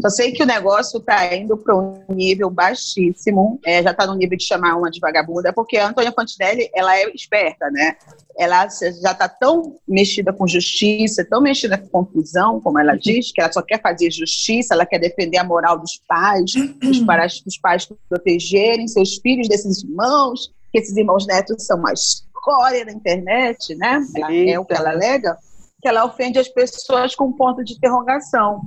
Só 0.00 0.09
sei 0.09 0.33
que 0.33 0.43
o 0.43 0.47
negócio 0.47 0.99
está 0.99 1.35
indo 1.35 1.57
para 1.59 1.76
um 1.76 2.02
nível 2.09 2.49
baixíssimo, 2.49 3.61
é, 3.64 3.83
já 3.83 3.90
está 3.90 4.07
no 4.07 4.14
nível 4.14 4.37
de 4.37 4.45
chamar 4.45 4.76
uma 4.76 4.90
de 4.90 4.99
vagabunda, 4.99 5.52
porque 5.52 5.76
a 5.76 5.88
Antônia 5.88 6.12
Fontinelli, 6.12 6.71
ela 6.75 6.97
é 6.97 7.11
esperta, 7.14 7.71
né? 7.71 7.97
Ela 8.38 8.67
já 8.69 9.12
está 9.12 9.29
tão 9.29 9.76
mexida 9.87 10.33
com 10.33 10.47
justiça, 10.47 11.26
tão 11.29 11.43
mexida 11.43 11.76
com 11.76 12.05
confusão, 12.05 12.61
como 12.61 12.79
ela 12.79 12.97
diz, 12.97 13.31
que 13.31 13.43
ela 13.43 13.52
só 13.52 13.61
quer 13.61 13.81
fazer 13.83 14.11
justiça, 14.11 14.73
ela 14.73 14.87
quer 14.87 14.99
defender 14.99 15.37
a 15.37 15.45
moral 15.45 15.79
dos 15.79 16.00
pais, 16.09 16.52
os 16.83 17.00
pais, 17.05 17.43
os 17.47 17.59
pais 17.59 17.88
protegerem 18.09 18.88
seus 18.88 19.17
filhos 19.19 19.49
desses 19.49 19.83
irmãos, 19.85 20.50
que 20.73 20.79
esses 20.79 20.97
irmãos 20.97 21.26
netos 21.26 21.67
são 21.67 21.79
uma 21.79 21.93
escória 22.40 22.85
da 22.85 22.92
internet, 22.92 23.75
né? 23.76 24.00
Ela, 24.16 24.35
é 24.35 24.59
o 24.59 24.64
que 24.64 24.75
ela 24.75 24.90
alega, 24.90 25.37
que 25.80 25.88
ela 25.88 26.04
ofende 26.04 26.38
as 26.38 26.49
pessoas 26.49 27.14
com 27.14 27.32
ponto 27.32 27.62
de 27.62 27.75
interrogação. 27.75 28.62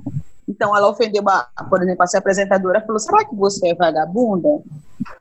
Então, 0.48 0.76
ela 0.76 0.88
ofendeu, 0.88 1.22
uma, 1.22 1.46
por 1.68 1.82
exemplo, 1.82 2.04
a 2.04 2.18
apresentadora 2.18 2.80
falou: 2.80 2.98
será 2.98 3.24
que 3.24 3.34
você 3.34 3.68
é 3.68 3.74
vagabunda? 3.74 4.62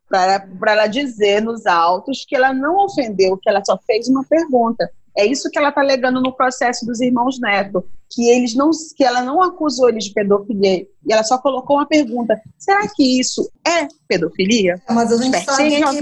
Para 0.07 0.71
ela 0.71 0.87
dizer 0.87 1.41
nos 1.41 1.65
autos 1.65 2.23
que 2.27 2.35
ela 2.35 2.53
não 2.53 2.77
ofendeu, 2.85 3.37
que 3.37 3.49
ela 3.49 3.63
só 3.65 3.77
fez 3.87 4.07
uma 4.07 4.23
pergunta. 4.23 4.89
É 5.15 5.25
isso 5.25 5.49
que 5.49 5.57
ela 5.57 5.69
está 5.69 5.81
alegando 5.81 6.21
no 6.21 6.35
processo 6.35 6.85
dos 6.85 6.99
irmãos 6.99 7.39
Neto, 7.39 7.85
que 8.09 8.29
eles 8.29 8.55
não, 8.55 8.69
que 8.95 9.03
ela 9.03 9.21
não 9.21 9.41
acusou 9.41 9.89
eles 9.89 10.05
de 10.05 10.13
pedofilia, 10.13 10.87
e 11.05 11.13
ela 11.13 11.23
só 11.23 11.37
colocou 11.37 11.77
uma 11.77 11.87
pergunta: 11.87 12.39
será 12.57 12.87
que 12.87 13.19
isso 13.19 13.49
é 13.65 13.87
pedofilia? 14.07 14.81
Mas 14.89 15.11
a 15.11 15.21
gente 15.21 15.39
sabe 15.43 15.69
que 15.69 15.99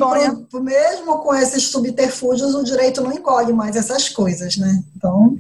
pro, 0.50 0.64
mesmo 0.64 1.20
com 1.20 1.34
esses 1.36 1.64
subterfúgios 1.64 2.56
o 2.56 2.64
direito 2.64 3.02
não 3.02 3.12
encolhe 3.12 3.54
mais 3.54 3.76
essas 3.76 4.10
coisas, 4.10 4.58
né? 4.58 4.82
Então 4.96 5.36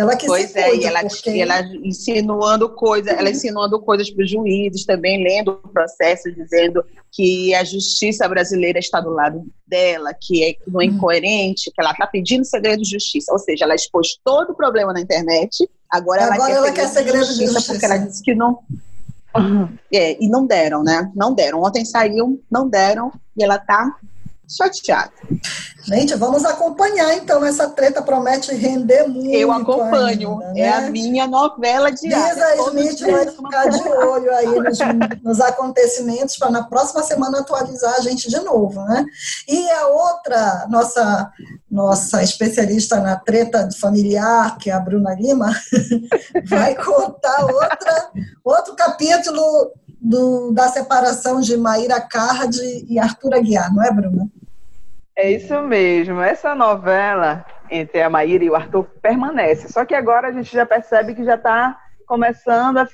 ela 0.00 0.16
que 0.16 0.26
pois 0.26 0.56
é, 0.56 0.74
e 0.76 0.84
ela, 0.84 1.00
porque... 1.00 1.30
ela 1.30 1.60
insinuando 1.82 2.70
coisas, 2.70 3.12
ela 3.12 3.28
insinuando 3.28 3.78
coisas 3.80 4.10
para 4.10 4.24
os 4.24 4.30
juízes, 4.30 4.86
também 4.86 5.22
lendo 5.22 5.60
o 5.62 5.68
processo, 5.68 6.32
dizendo 6.32 6.82
que 7.12 7.54
a 7.54 7.62
justiça 7.62 8.26
brasileira 8.26 8.78
está 8.78 9.00
do 9.00 9.10
lado 9.10 9.44
dela, 9.66 10.14
que 10.18 10.42
é 10.42 10.56
não 10.66 10.80
é 10.80 10.86
uhum. 10.86 10.92
incoerente, 10.92 11.70
que 11.70 11.80
ela 11.80 11.90
está 11.90 12.06
pedindo 12.06 12.44
segredo 12.44 12.82
de 12.82 12.90
justiça. 12.90 13.30
Ou 13.32 13.38
seja, 13.38 13.64
ela 13.64 13.74
expôs 13.74 14.18
todo 14.24 14.50
o 14.50 14.54
problema 14.54 14.92
na 14.92 15.00
internet, 15.00 15.68
agora, 15.90 16.24
agora 16.24 16.52
ela, 16.52 16.72
quer, 16.72 16.82
ela 16.82 16.88
segredo, 16.88 17.14
quer 17.18 17.22
segredo 17.22 17.24
de, 17.24 17.26
justiça, 17.26 17.44
de 17.44 17.52
justiça 17.52 17.72
porque 17.72 17.86
ela 17.86 17.96
disse 17.98 18.22
que 18.22 18.34
não. 18.34 18.58
É, 19.92 20.16
e 20.20 20.28
não 20.28 20.44
deram, 20.44 20.82
né? 20.82 21.10
Não 21.14 21.32
deram. 21.32 21.62
Ontem 21.62 21.84
saiu, 21.84 22.42
não 22.50 22.68
deram, 22.68 23.12
e 23.36 23.44
ela 23.44 23.56
está 23.56 23.96
chateada. 24.50 25.12
Gente, 25.84 26.14
vamos 26.14 26.44
acompanhar 26.44 27.14
então. 27.14 27.44
Essa 27.44 27.68
treta 27.70 28.02
promete 28.02 28.54
render 28.54 29.06
muito. 29.06 29.34
Eu 29.34 29.52
acompanho. 29.52 30.40
Ainda, 30.40 30.52
né? 30.52 30.60
É 30.60 30.72
a 30.72 30.90
minha 30.90 31.26
novela 31.26 31.90
diária. 31.90 32.54
Lisa 32.54 32.68
Smith 32.68 33.00
vai 33.00 33.26
ficar 33.26 33.68
de 33.68 33.88
olho 33.88 34.34
aí 34.34 34.46
nos, 34.46 34.78
nos 35.22 35.40
acontecimentos 35.40 36.36
para 36.36 36.50
na 36.50 36.64
próxima 36.64 37.02
semana 37.02 37.40
atualizar 37.40 37.94
a 37.96 38.00
gente 38.00 38.28
de 38.28 38.40
novo, 38.40 38.82
né? 38.84 39.04
E 39.48 39.70
a 39.70 39.86
outra, 39.86 40.66
nossa, 40.68 41.30
nossa 41.70 42.22
especialista 42.22 43.00
na 43.00 43.16
treta 43.16 43.68
familiar, 43.80 44.58
que 44.58 44.68
é 44.68 44.72
a 44.72 44.80
Bruna 44.80 45.14
Lima, 45.14 45.54
vai 46.46 46.74
contar 46.74 47.46
outra, 47.46 48.10
outro 48.44 48.74
capítulo 48.74 49.72
do, 50.00 50.52
da 50.52 50.68
separação 50.68 51.40
de 51.40 51.56
Maíra 51.56 52.00
Card 52.00 52.58
e 52.88 52.98
Arthur 52.98 53.34
Aguiar, 53.34 53.72
não 53.74 53.82
é, 53.82 53.92
Bruna? 53.92 54.28
É 55.20 55.30
isso 55.32 55.60
mesmo. 55.60 56.22
Essa 56.22 56.54
novela 56.54 57.44
entre 57.70 58.00
a 58.00 58.08
Maíra 58.08 58.42
e 58.42 58.48
o 58.48 58.54
Arthur 58.54 58.84
permanece. 59.02 59.70
Só 59.70 59.84
que 59.84 59.94
agora 59.94 60.28
a 60.28 60.32
gente 60.32 60.50
já 60.50 60.64
percebe 60.64 61.14
que 61.14 61.22
já 61.22 61.34
está 61.34 61.78
começando 62.06 62.78
a 62.78 62.88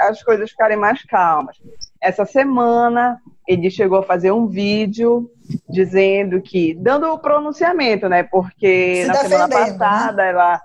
as 0.00 0.22
coisas 0.22 0.50
ficarem 0.50 0.78
mais 0.78 1.04
calmas. 1.04 1.58
Essa 2.00 2.24
semana 2.24 3.20
ele 3.46 3.70
chegou 3.70 3.98
a 3.98 4.02
fazer 4.02 4.32
um 4.32 4.46
vídeo 4.46 5.30
dizendo 5.68 6.40
que, 6.40 6.74
dando 6.74 7.08
o 7.08 7.18
pronunciamento, 7.18 8.08
né? 8.08 8.22
Porque 8.22 9.02
se 9.02 9.08
na 9.08 9.14
semana 9.14 9.46
né? 9.46 9.54
passada 9.54 10.22
né? 10.22 10.30
ela 10.30 10.62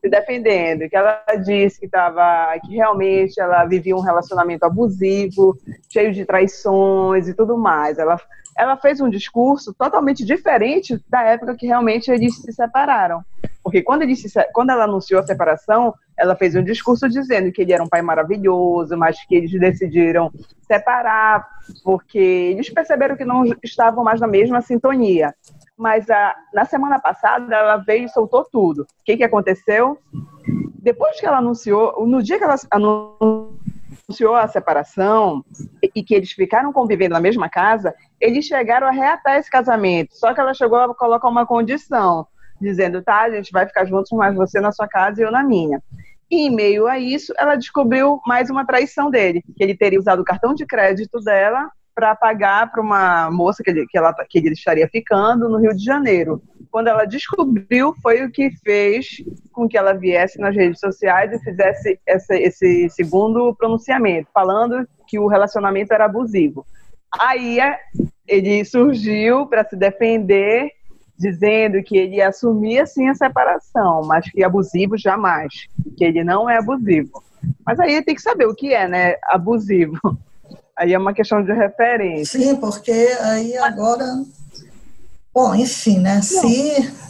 se 0.00 0.10
defendendo, 0.10 0.88
que 0.88 0.96
ela 0.96 1.22
disse 1.44 1.78
que 1.78 1.86
estava, 1.86 2.58
que 2.66 2.74
realmente 2.74 3.40
ela 3.40 3.64
vivia 3.64 3.96
um 3.96 4.02
relacionamento 4.02 4.64
abusivo, 4.64 5.56
cheio 5.88 6.12
de 6.12 6.24
traições 6.24 7.28
e 7.28 7.34
tudo 7.34 7.56
mais. 7.56 7.96
Ela 7.96 8.18
ela 8.58 8.76
fez 8.76 9.00
um 9.00 9.08
discurso 9.08 9.72
totalmente 9.72 10.24
diferente 10.24 11.00
da 11.08 11.22
época 11.22 11.54
que 11.54 11.66
realmente 11.66 12.10
eles 12.10 12.34
se 12.36 12.52
separaram. 12.52 13.22
Porque 13.62 13.82
quando, 13.82 14.02
ele 14.02 14.16
se, 14.16 14.28
quando 14.52 14.70
ela 14.70 14.84
anunciou 14.84 15.20
a 15.20 15.26
separação, 15.26 15.94
ela 16.16 16.34
fez 16.34 16.56
um 16.56 16.64
discurso 16.64 17.08
dizendo 17.08 17.52
que 17.52 17.62
ele 17.62 17.72
era 17.72 17.82
um 17.82 17.88
pai 17.88 18.02
maravilhoso, 18.02 18.96
mas 18.96 19.24
que 19.26 19.36
eles 19.36 19.52
decidiram 19.52 20.32
separar 20.66 21.46
porque 21.84 22.18
eles 22.18 22.68
perceberam 22.68 23.16
que 23.16 23.24
não 23.24 23.44
estavam 23.62 24.02
mais 24.02 24.20
na 24.20 24.26
mesma 24.26 24.60
sintonia. 24.60 25.32
Mas 25.76 26.10
a, 26.10 26.34
na 26.52 26.64
semana 26.64 26.98
passada 26.98 27.54
ela 27.54 27.76
veio 27.76 28.06
e 28.06 28.08
soltou 28.08 28.44
tudo. 28.50 28.82
O 28.82 28.86
que, 29.04 29.16
que 29.16 29.24
aconteceu? 29.24 29.96
Depois 30.82 31.20
que 31.20 31.26
ela 31.26 31.38
anunciou, 31.38 32.04
no 32.04 32.20
dia 32.20 32.38
que 32.38 32.44
ela 32.44 32.56
anunciou 32.72 33.56
anunciou 34.08 34.34
a 34.34 34.48
separação 34.48 35.44
e 35.82 36.02
que 36.02 36.14
eles 36.14 36.32
ficaram 36.32 36.72
convivendo 36.72 37.12
na 37.12 37.20
mesma 37.20 37.48
casa, 37.48 37.94
eles 38.20 38.44
chegaram 38.44 38.86
a 38.86 38.90
reatar 38.90 39.36
esse 39.36 39.50
casamento. 39.50 40.16
Só 40.16 40.34
que 40.34 40.40
ela 40.40 40.54
chegou 40.54 40.78
a 40.78 40.94
colocar 40.94 41.28
uma 41.28 41.46
condição, 41.46 42.26
dizendo: 42.60 43.02
tá, 43.02 43.22
a 43.22 43.30
gente 43.30 43.52
vai 43.52 43.66
ficar 43.66 43.84
juntos, 43.84 44.10
mas 44.12 44.34
você 44.34 44.60
na 44.60 44.72
sua 44.72 44.88
casa 44.88 45.20
e 45.20 45.24
eu 45.24 45.30
na 45.30 45.42
minha. 45.42 45.82
E 46.30 46.46
em 46.46 46.54
meio 46.54 46.86
a 46.86 46.98
isso, 46.98 47.32
ela 47.38 47.56
descobriu 47.56 48.20
mais 48.26 48.50
uma 48.50 48.66
traição 48.66 49.10
dele, 49.10 49.42
que 49.56 49.62
ele 49.62 49.76
teria 49.76 49.98
usado 49.98 50.20
o 50.20 50.24
cartão 50.24 50.52
de 50.52 50.66
crédito 50.66 51.20
dela 51.20 51.70
para 51.94 52.14
pagar 52.14 52.70
para 52.70 52.80
uma 52.80 53.28
moça 53.30 53.60
que 53.62 53.70
ele, 53.70 53.86
que, 53.88 53.98
ela, 53.98 54.14
que 54.28 54.38
ele 54.38 54.50
estaria 54.50 54.86
ficando 54.86 55.48
no 55.48 55.58
Rio 55.58 55.74
de 55.74 55.82
Janeiro. 55.82 56.40
Quando 56.70 56.86
ela 56.86 57.04
descobriu, 57.04 57.92
foi 58.02 58.22
o 58.24 58.30
que 58.30 58.50
fez 58.62 59.16
com 59.52 59.66
que 59.66 59.76
ela 59.76 59.94
viesse 59.94 60.38
nas 60.38 60.54
redes 60.54 60.78
sociais 60.78 61.32
e 61.32 61.42
fizesse 61.42 61.98
essa, 62.06 62.36
esse 62.36 62.88
segundo 62.90 63.52
pronunciamento, 63.56 64.28
falando 64.32 64.86
que 65.08 65.18
o 65.18 65.26
relacionamento 65.26 65.92
era 65.92 66.04
abusivo. 66.04 66.64
Aí 67.18 67.60
é, 67.60 67.78
ele 68.26 68.64
surgiu 68.64 69.46
para 69.46 69.64
se 69.64 69.76
defender, 69.76 70.70
dizendo 71.18 71.82
que 71.82 71.96
ele 71.96 72.20
assumia 72.20 72.86
sim 72.86 73.08
a 73.08 73.14
separação, 73.14 74.02
mas 74.04 74.30
que 74.30 74.44
abusivo 74.44 74.96
jamais, 74.96 75.52
que 75.96 76.04
ele 76.04 76.22
não 76.22 76.48
é 76.48 76.58
abusivo. 76.58 77.22
Mas 77.64 77.78
aí 77.80 78.02
tem 78.02 78.14
que 78.14 78.22
saber 78.22 78.46
o 78.46 78.54
que 78.54 78.74
é, 78.74 78.86
né, 78.86 79.16
abusivo. 79.24 79.98
Aí 80.78 80.92
é 80.92 80.98
uma 80.98 81.12
questão 81.12 81.42
de 81.42 81.52
referência. 81.52 82.38
Sim, 82.38 82.56
porque 82.56 82.92
aí 82.92 83.56
agora. 83.58 84.04
Bom, 85.34 85.54
enfim, 85.54 85.98
né? 85.98 86.16
Não. 86.16 86.22
Se. 86.22 87.08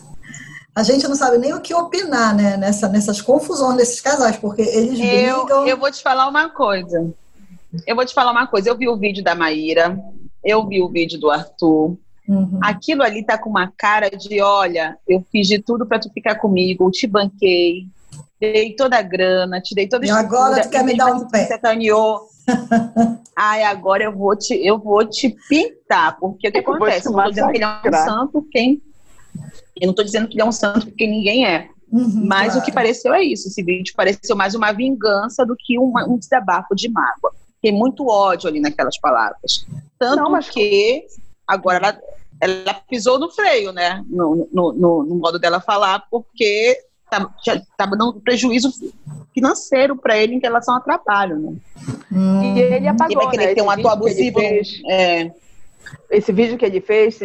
A 0.75 0.83
gente 0.85 1.09
não 1.09 1.17
sabe 1.17 1.39
nem 1.39 1.53
o 1.53 1.61
que 1.61 1.75
opinar, 1.75 2.35
né? 2.35 2.57
Nessa, 2.57 2.89
nessas 2.89 3.21
confusões 3.21 3.77
desses 3.77 4.01
casais, 4.01 4.37
porque 4.37 4.63
eles 4.63 4.99
eu, 5.01 5.45
brigam. 5.45 5.67
Eu 5.67 5.77
vou 5.77 5.91
te 5.91 6.03
falar 6.03 6.29
uma 6.29 6.49
coisa. 6.49 7.13
Eu 7.87 7.95
vou 7.95 8.05
te 8.05 8.15
falar 8.15 8.31
uma 8.31 8.47
coisa. 8.47 8.69
Eu 8.69 8.77
vi 8.77 8.89
o 8.89 8.97
vídeo 8.97 9.23
da 9.23 9.35
Maíra, 9.35 9.99
eu 10.45 10.67
vi 10.67 10.83
o 10.83 10.89
vídeo 10.89 11.19
do 11.19 11.31
Arthur. 11.31 11.99
Uhum. 12.29 12.61
Aquilo 12.63 13.03
ali 13.03 13.25
tá 13.25 13.39
com 13.39 13.51
uma 13.51 13.73
cara 13.77 14.11
de: 14.11 14.41
olha, 14.41 14.97
eu 15.07 15.25
fiz 15.31 15.47
de 15.47 15.59
tudo 15.59 15.87
para 15.87 15.99
tu 15.99 16.11
ficar 16.13 16.37
comigo, 16.37 16.91
te 16.91 17.07
banquei, 17.07 17.87
dei 18.41 18.75
toda 18.75 18.99
a 18.99 19.03
grana, 19.03 19.61
te 19.61 19.75
dei 19.75 19.89
toda 19.89 20.05
a 20.05 20.09
E 20.09 20.11
agora 20.11 20.63
tu 20.63 20.71
quer 20.71 20.85
me 20.85 20.97
dar 20.97 21.15
um 21.15 21.27
pé. 21.29 21.47
Você 21.47 21.55
Ai, 23.37 23.63
agora 23.63 24.05
eu 24.05 24.17
vou 24.17 24.35
te, 24.37 24.55
eu 24.55 24.79
vou 24.79 25.05
te 25.05 25.35
pintar, 25.49 26.19
porque 26.19 26.49
o 26.49 26.53
que 26.53 26.59
acontece? 26.59 27.07
Eu 27.07 27.13
não 27.13 27.25
tô 27.25 27.31
dizendo 27.31 27.51
que 27.51 27.57
ele 27.57 27.65
é 27.65 27.69
um 27.69 27.93
santo, 27.93 28.49
quem. 28.51 28.83
Eu 29.81 29.87
não 29.87 29.95
tô 29.95 30.03
dizendo 30.03 30.29
que 30.29 30.35
ele 30.35 30.43
é 30.43 30.45
um 30.45 30.53
santo 30.53 30.87
porque 30.87 31.07
ninguém 31.07 31.47
é. 31.47 31.69
Uhum, 31.91 32.27
Mas 32.27 32.53
claro. 32.53 32.61
o 32.61 32.65
que 32.65 32.73
pareceu 32.73 33.15
é 33.15 33.23
isso. 33.23 33.49
Esse 33.49 33.63
vídeo 33.63 33.95
pareceu 33.97 34.37
mais 34.37 34.55
uma 34.55 34.73
vingança 34.73 35.45
do 35.47 35.57
que 35.59 35.79
uma, 35.79 36.07
um 36.07 36.19
desabafo 36.19 36.75
de 36.75 36.91
mágoa. 36.91 37.33
Tem 37.61 37.73
muito 37.73 38.07
ódio 38.07 38.49
ali 38.49 38.61
naquelas 38.61 38.99
palavras. 38.99 39.67
Tanto 39.99 40.23
não, 40.23 40.31
mas... 40.31 40.49
que 40.49 41.07
agora 41.47 41.79
ela, 41.79 42.01
ela 42.41 42.75
pisou 42.89 43.19
no 43.19 43.31
freio, 43.31 43.73
né? 43.73 44.05
No, 44.09 44.49
no, 44.53 44.73
no, 44.73 45.03
no 45.05 45.15
modo 45.17 45.39
dela 45.39 45.61
falar, 45.61 46.07
porque 46.11 46.79
estava 47.11 47.97
dando 47.97 48.21
prejuízo 48.21 48.71
financeiro 49.33 49.97
para 49.97 50.17
ele 50.19 50.35
em 50.35 50.41
relação 50.41 50.75
ao 50.75 50.81
trabalho, 50.81 51.39
né? 51.39 51.57
Hum. 52.13 52.43
E 52.43 52.61
ele 52.61 52.89
apagou, 52.89 53.13
ele 53.13 53.21
vai 53.23 53.31
querer 53.31 53.47
né? 53.47 53.55
ter 53.55 53.63
um 53.63 53.71
ato 53.71 53.89
abusivo. 53.89 54.41
É. 54.41 55.33
Esse 56.11 56.33
vídeo 56.33 56.57
que 56.57 56.65
ele 56.65 56.81
fez 56.81 57.19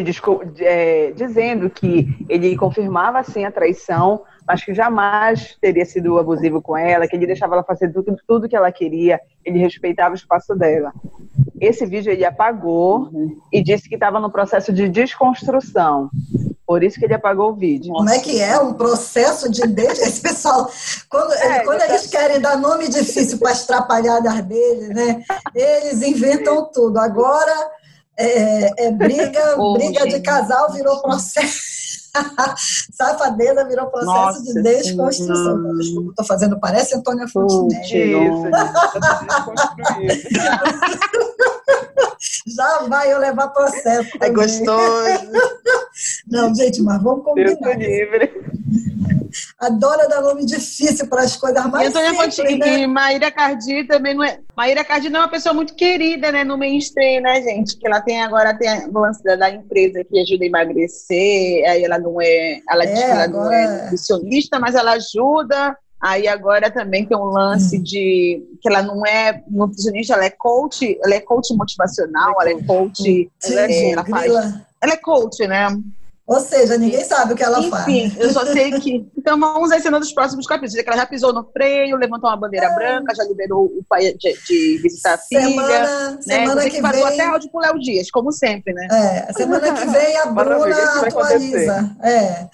é, 0.60 1.12
dizendo 1.12 1.70
que 1.70 2.08
ele 2.28 2.56
confirmava 2.58 3.24
sim 3.24 3.46
a 3.46 3.52
traição, 3.52 4.24
mas 4.46 4.64
que 4.64 4.74
jamais 4.74 5.58
teria 5.62 5.86
sido 5.86 6.18
abusivo 6.18 6.62
com 6.62 6.78
ela, 6.78 7.08
que 7.08 7.16
ele 7.16 7.26
deixava 7.26 7.56
ela 7.56 7.64
fazer 7.64 7.92
tudo, 7.92 8.16
tudo 8.28 8.50
que 8.50 8.56
ela 8.56 8.72
queria, 8.72 9.20
ele 9.46 9.60
respeitava 9.60 10.12
o 10.12 10.18
espaço 10.18 10.54
dela. 10.56 10.92
Esse 11.62 11.86
vídeo 11.86 12.12
ele 12.12 12.26
apagou 12.26 13.10
e 13.52 13.64
disse 13.64 13.88
que 13.88 13.96
estava 13.96 14.20
no 14.20 14.30
processo 14.30 14.74
de 14.74 14.90
desconstrução. 14.90 16.10
Por 16.66 16.84
isso 16.84 16.98
que 16.98 17.06
ele 17.06 17.14
apagou 17.14 17.52
o 17.52 17.56
vídeo. 17.56 17.94
Como 17.94 18.10
é 18.10 18.20
que 18.20 18.42
é? 18.42 18.58
Um 18.58 18.74
processo 18.74 19.52
de. 19.52 19.62
Esse 19.62 20.22
pessoal, 20.22 20.70
quando, 21.10 21.34
é, 21.34 21.60
quando 21.60 21.82
eles 21.82 22.08
querem 22.08 22.40
dar 22.40 22.58
nome 22.58 22.88
difícil 22.88 23.38
para 23.38 23.52
as 23.52 23.64
atrapalhadas 23.64 24.42
deles, 24.44 24.90
né? 24.90 25.24
Eles 25.54 26.02
inventam 26.02 26.70
tudo. 26.74 26.98
Agora 27.00 27.70
é, 28.18 28.88
é 28.88 28.92
briga, 28.92 29.56
briga 29.74 30.08
de 30.08 30.22
casal 30.22 30.72
virou 30.72 31.02
processo. 31.02 31.74
Safadeza 32.94 33.68
virou 33.68 33.88
processo 33.88 34.14
Nossa, 34.14 34.44
de 34.44 34.62
desconstrução. 34.62 35.58
Sim. 35.58 35.78
Desculpa, 35.78 36.10
estou 36.12 36.26
fazendo, 36.26 36.60
parece 36.60 36.96
Antônia 36.96 37.28
Fontenelle. 37.28 38.28
Isso, 40.08 40.24
Já 42.56 42.84
vai 42.88 43.12
eu 43.12 43.20
levar 43.20 43.50
processo. 43.50 44.10
É 44.16 44.20
também. 44.20 44.30
É 44.30 44.32
gostoso. 44.32 45.32
Não, 46.28 46.54
gente, 46.54 46.82
mas 46.82 47.02
vamos 47.02 47.24
combinar. 47.24 47.78
livre. 47.78 48.32
Adora 49.66 50.08
dar 50.08 50.22
nome 50.22 50.46
difícil 50.46 51.08
para 51.08 51.24
as 51.24 51.36
coisas 51.38 51.66
mais 51.68 51.90
Antônia 51.90 52.32
simples, 52.32 52.60
né? 52.60 52.80
E 52.82 52.88
Maíra 52.88 53.32
Cardi 53.32 53.86
também 53.86 54.14
não 54.14 54.24
é... 54.24 54.40
Maíra 54.56 54.84
Cardi 54.84 55.10
não 55.10 55.22
é 55.22 55.24
uma 55.24 55.30
pessoa 55.30 55.54
muito 55.54 55.74
querida, 55.76 56.32
né, 56.32 56.44
no 56.44 56.58
mainstream, 56.58 57.22
né, 57.22 57.42
gente? 57.42 57.78
Que 57.78 57.88
ela 57.88 58.02
tem 58.02 58.22
agora 58.22 58.58
tem 58.58 58.70
o 58.88 59.00
lance 59.00 59.24
da, 59.24 59.50
empresa 59.50 60.04
que 60.04 60.20
ajuda 60.20 60.44
a 60.44 60.48
emagrecer, 60.48 61.70
aí 61.70 61.84
ela 61.84 61.98
não 61.98 62.22
é... 62.22 62.60
Ela 62.70 62.84
é, 62.84 62.88
diz 62.88 63.04
que 63.04 63.12
ela 63.12 63.24
agora... 63.24 63.46
não 63.46 63.54
é 63.54 63.82
nutricionista, 63.84 64.60
mas 64.60 64.76
ela 64.76 64.92
ajuda... 64.92 65.78
Aí 66.02 66.28
agora 66.28 66.70
também 66.70 67.06
tem 67.06 67.18
um 67.18 67.24
lance 67.24 67.78
hum. 67.78 67.82
de 67.82 68.44
que 68.62 68.68
ela 68.68 68.82
não 68.82 69.06
é 69.06 69.42
nutricionista, 69.50 70.16
ela 70.16 70.26
é 70.26 70.30
coach, 70.30 71.00
ela 71.02 71.16
é 71.16 71.22
coach 71.22 71.56
motivacional, 71.56 72.36
ela 72.42 72.50
é 72.50 72.62
coach, 72.62 73.32
Sim, 73.40 73.56
é, 73.56 73.92
ela, 73.92 74.06
faz, 74.06 74.34
ela 74.82 74.94
é 74.94 74.98
coach, 74.98 75.48
né? 75.48 75.66
Ou 76.26 76.40
seja, 76.40 76.78
ninguém 76.78 77.04
sabe 77.04 77.34
o 77.34 77.36
que 77.36 77.44
ela 77.44 77.60
Enfim, 77.60 77.70
faz. 77.70 77.88
Enfim, 77.88 78.16
eu 78.18 78.32
só 78.32 78.46
sei 78.46 78.72
que. 78.80 79.06
Então 79.18 79.38
vamos 79.38 79.70
ver 79.70 79.82
cena 79.82 80.00
dos 80.00 80.14
próximos 80.14 80.48
capítulos. 80.48 80.74
Que 80.74 80.90
ela 80.90 80.98
já 80.98 81.06
pisou 81.06 81.34
no 81.34 81.44
freio, 81.52 81.98
levantou 81.98 82.30
uma 82.30 82.38
bandeira 82.38 82.68
é. 82.68 82.76
branca, 82.76 83.14
já 83.14 83.26
liberou 83.26 83.66
o 83.66 83.84
pai 83.88 84.14
de, 84.14 84.34
de 84.48 84.78
visitar 84.82 85.16
a 85.16 85.18
semana, 85.18 85.52
filha. 85.52 85.80
Né? 85.82 86.18
Semana 86.22 86.62
que, 86.64 86.70
que 86.70 86.82
vem. 86.82 87.04
até 87.04 87.26
áudio 87.26 87.52
pro 87.52 87.60
Léo 87.60 87.78
Dias, 87.80 88.10
como 88.10 88.32
sempre, 88.32 88.74
né? 88.74 88.88
É, 88.90 89.34
semana 89.34 89.74
que 89.74 89.86
vem 89.86 90.18
a 90.18 90.26
Bruna 90.32 91.02
atualiza. 91.02 91.96
É. 92.02 92.48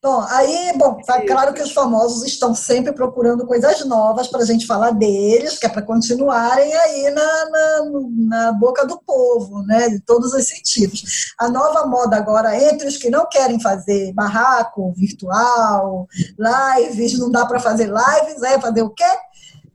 Bom, 0.00 0.20
aí, 0.30 0.72
bom, 0.78 0.96
tá 1.04 1.26
claro 1.26 1.52
que 1.52 1.60
os 1.60 1.72
famosos 1.72 2.24
estão 2.24 2.54
sempre 2.54 2.92
procurando 2.92 3.44
coisas 3.44 3.84
novas 3.84 4.28
para 4.28 4.42
a 4.42 4.44
gente 4.44 4.64
falar 4.64 4.92
deles, 4.92 5.58
que 5.58 5.66
é 5.66 5.68
para 5.68 5.82
continuarem 5.82 6.72
aí 6.72 7.10
na, 7.10 7.50
na, 7.50 7.90
na 8.16 8.52
boca 8.52 8.86
do 8.86 9.00
povo, 9.00 9.60
né? 9.64 9.88
De 9.88 9.98
todos 9.98 10.32
os 10.32 10.46
sentidos. 10.46 11.34
A 11.36 11.48
nova 11.48 11.84
moda 11.88 12.16
agora, 12.16 12.56
entre 12.56 12.86
os 12.86 12.96
que 12.96 13.10
não 13.10 13.28
querem 13.28 13.60
fazer 13.60 14.12
barraco 14.12 14.92
virtual, 14.92 16.06
lives, 16.38 17.18
não 17.18 17.28
dá 17.28 17.44
para 17.44 17.58
fazer 17.58 17.86
lives, 17.86 18.40
é 18.44 18.60
fazer 18.60 18.82
o 18.82 18.90
quê? 18.90 19.04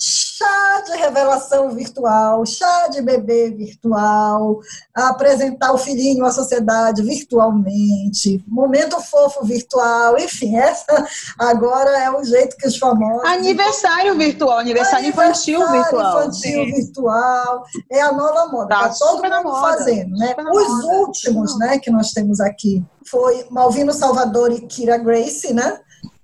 Chá 0.04 0.82
de 0.82 0.98
revelação 0.98 1.70
virtual, 1.72 2.46
chá 2.46 2.90
de 2.90 3.02
bebê 3.02 3.52
virtual, 3.52 4.60
apresentar 4.94 5.72
o 5.72 5.78
filhinho 5.78 6.26
à 6.26 6.32
sociedade 6.32 7.02
virtualmente, 7.02 8.44
momento 8.46 9.00
fofo 9.00 9.46
virtual, 9.46 10.18
enfim, 10.20 10.58
essa 10.58 11.08
agora 11.40 11.90
é 12.04 12.12
o 12.12 12.24
jeito 12.24 12.58
que 12.58 12.68
os 12.68 12.78
famosos. 12.78 13.30
Aniversário 13.30 14.18
virtual, 14.18 14.60
aniversário, 14.60 15.08
infantil 15.08 15.60
virtual. 15.72 16.20
Infantil 16.20 16.66
virtual, 16.66 17.64
é 17.90 18.02
a 18.02 18.12
nova 18.12 18.48
moda, 18.48 18.76
tá, 18.76 18.90
tá 18.90 18.96
todo 19.00 19.24
mundo 19.24 19.44
moda, 19.44 19.62
fazendo, 19.62 20.18
né? 20.18 20.36
Os 20.52 20.68
moda, 20.68 20.98
últimos, 20.98 21.58
né, 21.58 21.80
que 21.80 21.90
nós 21.90 22.12
temos 22.12 22.42
aqui 22.42 22.84
foi 23.06 23.46
Malvino 23.50 23.94
Salvador 23.94 24.52
e 24.52 24.62
Kira 24.62 24.98
Grace, 24.98 25.54
né? 25.54 25.80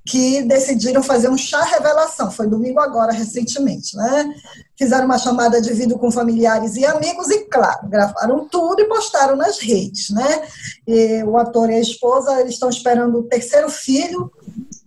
Que 0.10 0.42
decidiram 0.42 1.04
fazer 1.04 1.30
um 1.30 1.38
chá 1.38 1.64
revelação. 1.64 2.32
Foi 2.32 2.48
domingo 2.48 2.80
agora, 2.80 3.14
recentemente, 3.14 3.96
né? 3.96 4.34
Fizeram 4.76 5.06
uma 5.06 5.20
chamada 5.20 5.62
de 5.62 5.72
vídeo 5.72 6.00
com 6.00 6.12
familiares 6.12 6.76
e 6.76 6.84
amigos 6.84 7.30
e, 7.30 7.46
claro, 7.46 7.88
gravaram 7.88 8.48
tudo 8.48 8.82
e 8.82 8.88
postaram 8.88 9.36
nas 9.36 9.60
redes, 9.60 10.10
né? 10.10 10.42
E 10.88 11.24
o 11.24 11.38
ator 11.38 11.70
e 11.70 11.76
a 11.76 11.80
esposa, 11.80 12.42
eles 12.42 12.54
estão 12.54 12.70
esperando 12.70 13.20
o 13.20 13.24
terceiro 13.24 13.70
filho, 13.70 14.32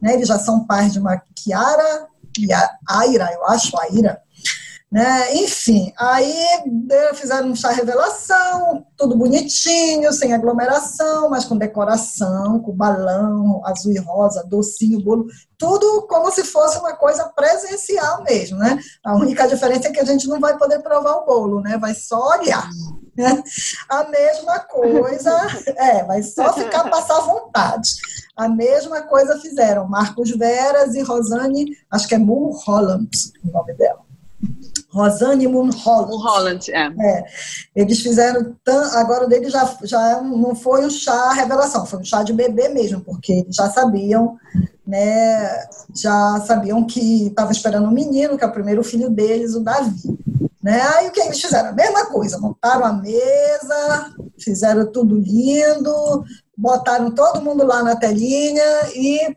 né? 0.01 0.15
Eles 0.15 0.27
já 0.27 0.41
são 0.41 0.67
pais 0.67 0.93
de 0.93 0.99
uma 0.99 1.23
Kiara 1.37 2.09
e 2.37 2.53
a 2.53 2.71
Aira, 2.89 3.31
eu 3.33 3.47
acho, 3.47 3.79
a 3.79 3.85
Aira, 3.85 4.21
né? 4.93 5.35
Enfim, 5.37 5.91
aí 5.99 6.35
fizeram 7.15 7.49
um 7.49 7.57
chá 7.57 7.71
revelação, 7.71 8.85
tudo 8.95 9.17
bonitinho, 9.17 10.13
sem 10.13 10.35
aglomeração, 10.35 11.31
mas 11.31 11.47
com 11.47 11.57
decoração, 11.57 12.61
com 12.61 12.77
balão 12.77 13.63
azul 13.65 13.93
e 13.93 13.99
rosa, 13.99 14.45
docinho, 14.47 15.03
bolo, 15.03 15.25
tudo 15.57 16.07
como 16.07 16.31
se 16.31 16.45
fosse 16.45 16.79
uma 16.79 16.95
coisa 16.95 17.25
presencial 17.35 18.23
mesmo, 18.23 18.59
né? 18.59 18.79
A 19.03 19.15
única 19.15 19.49
diferença 19.49 19.89
é 19.89 19.91
que 19.91 20.01
a 20.01 20.05
gente 20.05 20.29
não 20.29 20.39
vai 20.39 20.59
poder 20.59 20.81
provar 20.81 21.15
o 21.15 21.25
bolo, 21.25 21.63
né? 21.63 21.79
Vai 21.79 21.95
só 21.95 22.29
olhar. 22.39 22.69
Né? 23.17 23.43
A 23.89 24.05
mesma 24.05 24.59
coisa, 24.61 25.35
é, 25.77 26.05
vai 26.05 26.23
só 26.23 26.53
ficar 26.53 26.91
passar 26.91 27.21
vontade. 27.21 27.91
A 28.37 28.49
mesma 28.49 29.03
coisa 29.03 29.39
fizeram 29.39 29.89
Marcos 29.89 30.31
Veras 30.37 30.95
e 30.95 31.03
Rosane, 31.03 31.77
acho 31.91 32.09
que 32.09 32.15
é 32.15 32.19
Mulholland 32.19 33.09
o 33.43 33.51
nome 33.51 33.75
dela. 33.75 34.02
Rosane 34.93 35.47
Mulholland. 35.49 36.11
Mulholland, 36.11 36.71
é. 36.71 36.87
é. 36.87 37.25
Eles 37.75 38.01
fizeram, 38.01 38.55
agora 38.93 39.25
o 39.25 39.29
dele 39.29 39.49
já, 39.49 39.77
já 39.83 40.21
não 40.21 40.55
foi 40.55 40.85
um 40.85 40.91
chá 40.91 41.33
revelação, 41.33 41.87
foi 41.87 42.01
um 42.01 42.05
chá 42.05 42.23
de 42.23 42.33
bebê 42.33 42.69
mesmo, 42.69 43.01
porque 43.01 43.33
eles 43.33 43.57
já 43.57 43.71
sabiam, 43.71 44.37
né, 44.87 45.67
já 45.97 46.41
sabiam 46.47 46.85
que 46.85 47.29
estava 47.29 47.53
esperando 47.53 47.89
um 47.89 47.93
menino, 47.93 48.37
que 48.37 48.45
é 48.45 48.47
o 48.47 48.53
primeiro 48.53 48.85
filho 48.85 49.09
deles, 49.09 49.55
o 49.55 49.61
Davi. 49.61 50.19
Né? 50.63 50.81
Aí 50.81 51.09
o 51.09 51.11
que 51.11 51.21
eles 51.21 51.41
fizeram? 51.41 51.71
A 51.71 51.73
mesma 51.73 52.07
coisa, 52.07 52.39
montaram 52.39 52.85
a 52.85 52.93
mesa, 52.93 54.15
fizeram 54.39 54.93
tudo 54.93 55.17
lindo, 55.17 56.25
botaram 56.57 57.11
todo 57.11 57.43
mundo 57.43 57.67
lá 57.67 57.83
na 57.83 57.97
telinha 57.97 58.63
e 58.95 59.35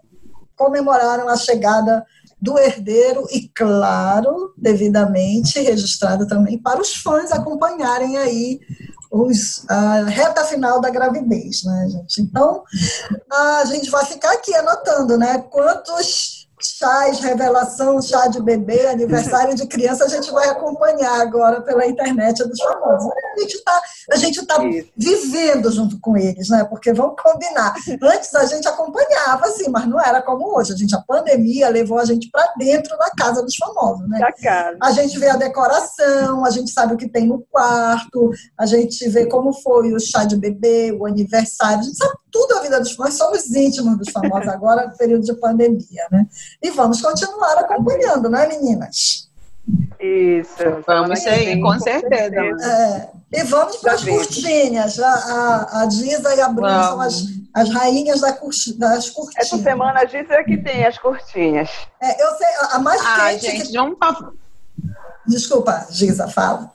comemoraram 0.56 1.28
a 1.28 1.36
chegada 1.36 2.06
do 2.42 2.58
herdeiro 2.60 3.26
e, 3.32 3.50
claro, 3.50 4.54
devidamente 4.58 5.60
registrado 5.60 6.28
também 6.28 6.58
para 6.58 6.82
os 6.82 6.96
fãs 6.96 7.32
acompanharem 7.32 8.18
aí 8.18 8.60
os, 9.12 9.64
a 9.70 10.04
reta 10.04 10.44
final 10.44 10.82
da 10.82 10.90
gravidez, 10.90 11.64
né, 11.64 11.88
gente? 11.90 12.22
Então, 12.22 12.64
a 13.32 13.66
gente 13.66 13.90
vai 13.90 14.06
ficar 14.06 14.34
aqui 14.34 14.54
anotando, 14.54 15.18
né? 15.18 15.40
Quantos 15.50 16.45
chás, 16.62 17.20
revelação, 17.20 18.02
chá 18.02 18.28
de 18.28 18.42
bebê, 18.42 18.88
aniversário 18.88 19.56
de 19.56 19.68
criança, 19.68 20.06
a 20.06 20.08
gente 20.08 20.32
vai 20.32 20.50
acompanhar 20.50 21.22
agora 21.22 21.62
pela 21.62 21.86
internet 21.86 22.44
dos 22.48 22.60
famosos. 22.62 23.12
A 23.36 23.40
gente 23.40 23.56
está 23.56 23.82
a 24.12 24.16
gente 24.18 24.46
tá 24.46 24.58
vivendo 24.96 25.72
junto 25.72 26.00
com 26.00 26.16
eles, 26.16 26.50
né? 26.50 26.64
Porque 26.64 26.94
vamos 26.94 27.16
combinar. 27.22 27.74
Antes 28.02 28.34
a 28.36 28.46
gente 28.46 28.68
acompanhava, 28.68 29.46
assim, 29.46 29.70
mas 29.70 29.88
não 29.88 30.00
era 30.00 30.22
como 30.22 30.56
hoje. 30.58 30.74
A 30.74 30.76
gente, 30.76 30.96
a 30.96 31.02
pandemia 31.02 31.70
levou 31.70 31.98
a 31.98 32.06
gente 32.06 32.30
para 32.30 32.54
dentro 32.58 32.96
da 32.98 33.10
casa 33.12 33.42
dos 33.42 33.56
famosos, 33.56 34.08
né? 34.08 34.20
A 34.82 34.92
gente 34.92 35.18
vê 35.18 35.30
a 35.30 35.38
decoração, 35.38 36.46
a 36.46 36.50
gente 36.50 36.72
sabe 36.72 36.94
o 36.94 36.98
que 36.98 37.10
tem 37.10 37.28
no 37.28 37.44
quarto, 37.50 38.32
a 38.58 38.66
gente 38.66 39.08
vê 39.10 39.26
como 39.26 39.54
foi 39.54 39.94
o 39.94 40.00
chá 40.00 40.24
de 40.24 40.36
bebê, 40.36 40.92
o 40.92 41.06
aniversário, 41.06 41.80
a 41.80 41.84
gente 41.84 41.98
sabe 41.98 42.14
tudo 42.36 42.58
a 42.58 42.62
vida 42.62 42.82
dos 42.82 42.92
famosos, 42.92 43.18
somos 43.18 43.56
íntimos 43.56 43.98
dos 43.98 44.10
famosos 44.10 44.50
agora, 44.50 44.88
no 44.88 44.98
período 44.98 45.24
de 45.24 45.34
pandemia, 45.36 46.06
né? 46.12 46.28
E 46.62 46.70
vamos 46.72 47.02
continuar 47.02 47.58
acompanhando, 47.60 48.30
não 48.30 48.38
é, 48.38 48.46
meninas? 48.46 49.30
Isso. 49.98 50.84
Vamos 50.86 51.20
sim, 51.20 51.62
com 51.62 51.80
certeza. 51.80 52.36
É, 52.36 53.10
e 53.32 53.44
vamos 53.44 53.78
para 53.78 53.94
as 53.94 54.04
curtinhas. 54.04 55.00
A, 55.00 55.08
a, 55.08 55.82
a 55.84 55.90
Giza 55.90 56.36
e 56.36 56.42
a 56.42 56.50
Bruna 56.50 56.90
vamos. 56.90 57.16
são 57.16 57.32
as, 57.54 57.68
as 57.70 57.74
rainhas 57.74 58.20
da 58.20 58.34
curti, 58.34 58.74
das 58.78 59.10
curtinhas. 59.10 59.54
Essa 59.54 59.58
semana 59.64 60.02
a 60.02 60.06
Giza 60.06 60.34
é 60.34 60.44
que 60.44 60.58
tem 60.58 60.86
as 60.86 60.98
curtinhas. 60.98 61.70
É, 62.02 62.22
eu 62.22 62.36
sei, 62.36 62.48
a 62.72 62.80
mais 62.80 63.02
ah, 63.02 63.30
quente... 63.30 63.46
gente, 63.46 63.72
que... 63.72 63.78
Desculpa, 65.26 65.88
Giza, 65.90 66.28
fala. 66.28 66.70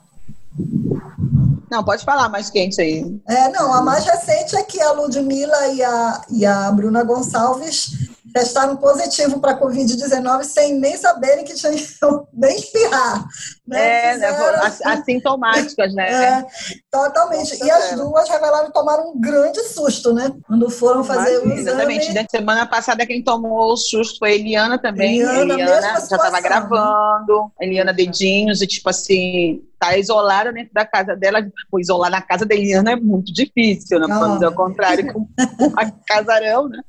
Não, 1.71 1.85
pode 1.85 2.03
falar 2.03 2.27
mais 2.27 2.49
quente 2.49 2.81
aí. 2.81 3.01
É, 3.29 3.47
não, 3.47 3.73
a 3.73 3.81
mais 3.81 4.03
recente 4.03 4.57
é 4.57 4.63
que 4.63 4.81
a 4.81 4.91
Ludmilla 4.91 5.67
e 5.69 5.81
a, 5.81 6.21
e 6.29 6.45
a 6.45 6.69
Bruna 6.69 7.01
Gonçalves 7.01 8.10
testaram 8.33 8.77
positivo 8.77 9.39
para 9.39 9.51
a 9.51 9.59
Covid-19 9.59 10.43
sem 10.43 10.79
nem 10.79 10.97
saberem 10.97 11.43
que 11.43 11.53
tinham 11.53 11.73
nem 12.33 12.55
espirrar. 12.55 13.25
Né? 13.67 14.11
É, 14.11 14.17
né, 14.17 14.27
assintomáticas, 14.85 15.93
né? 15.93 16.11
É, 16.21 16.45
totalmente. 16.91 17.51
Nossa, 17.51 17.65
e 17.65 17.71
as 17.71 17.95
duas 17.95 18.29
revelaram 18.29 18.67
que 18.67 18.73
tomaram 18.73 19.11
um 19.11 19.19
grande 19.19 19.61
susto, 19.63 20.13
né? 20.13 20.31
Quando 20.45 20.69
foram 20.69 21.03
fazer 21.03 21.35
Imagina, 21.35 21.55
o 21.55 21.57
exame. 21.57 21.69
Exatamente. 21.69 22.13
Da 22.13 22.25
semana 22.29 22.65
passada, 22.65 23.05
quem 23.05 23.23
tomou 23.23 23.71
o 23.71 23.77
susto 23.77 24.19
foi 24.19 24.31
a 24.31 24.35
Eliana 24.35 24.77
também. 24.77 25.19
Eliana, 25.19 25.53
Eliana 25.53 25.81
já 25.81 25.97
estava 25.97 26.31
né? 26.31 26.41
gravando. 26.41 27.51
Eliana 27.59 27.93
Dedinhos, 27.93 28.61
e 28.61 28.67
tipo 28.67 28.89
assim, 28.89 29.63
tá 29.79 29.97
isolada 29.97 30.51
dentro 30.51 30.73
da 30.73 30.85
casa 30.85 31.15
dela. 31.15 31.41
Tipo, 31.41 31.79
isolar 31.79 32.11
na 32.11 32.21
casa 32.21 32.45
da 32.45 32.53
Eliana 32.53 32.91
é 32.91 32.95
muito 32.95 33.33
difícil, 33.33 33.99
né? 33.99 34.07
Vamos 34.07 34.43
ao 34.43 34.53
contrário 34.53 35.11
com 35.11 35.19
um 35.39 35.91
casarão, 36.05 36.67
né? 36.67 36.81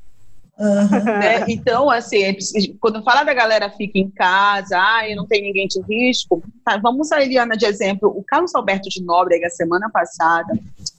Uhum. 0.59 1.05
Né? 1.05 1.45
Então, 1.49 1.91
assim, 1.91 2.23
é 2.23 2.37
quando 2.81 3.03
fala 3.03 3.25
da 3.25 3.35
galera 3.35 3.71
fica 3.71 3.99
em 3.99 4.11
casa, 4.11 4.79
ah, 4.79 5.03
não 5.17 5.27
tem 5.27 5.43
ninguém 5.43 5.67
de 5.67 5.81
risco, 5.83 6.43
tá, 6.65 6.77
vamos 6.77 7.11
a 7.11 7.23
Eliana 7.23 7.57
de 7.57 7.65
exemplo. 7.65 8.09
O 8.09 8.23
Carlos 8.23 8.55
Alberto 8.55 8.89
de 8.89 9.03
Nóbrega, 9.03 9.49
semana 9.51 9.91
passada, 9.91 10.59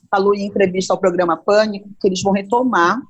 falou 0.10 0.36
em 0.36 0.46
entrevista 0.46 0.94
ao 0.94 1.00
programa 1.00 1.38
Pânico 1.38 1.90
que 2.00 2.08
eles 2.08 2.22
vão 2.22 2.34
retomar 2.34 3.02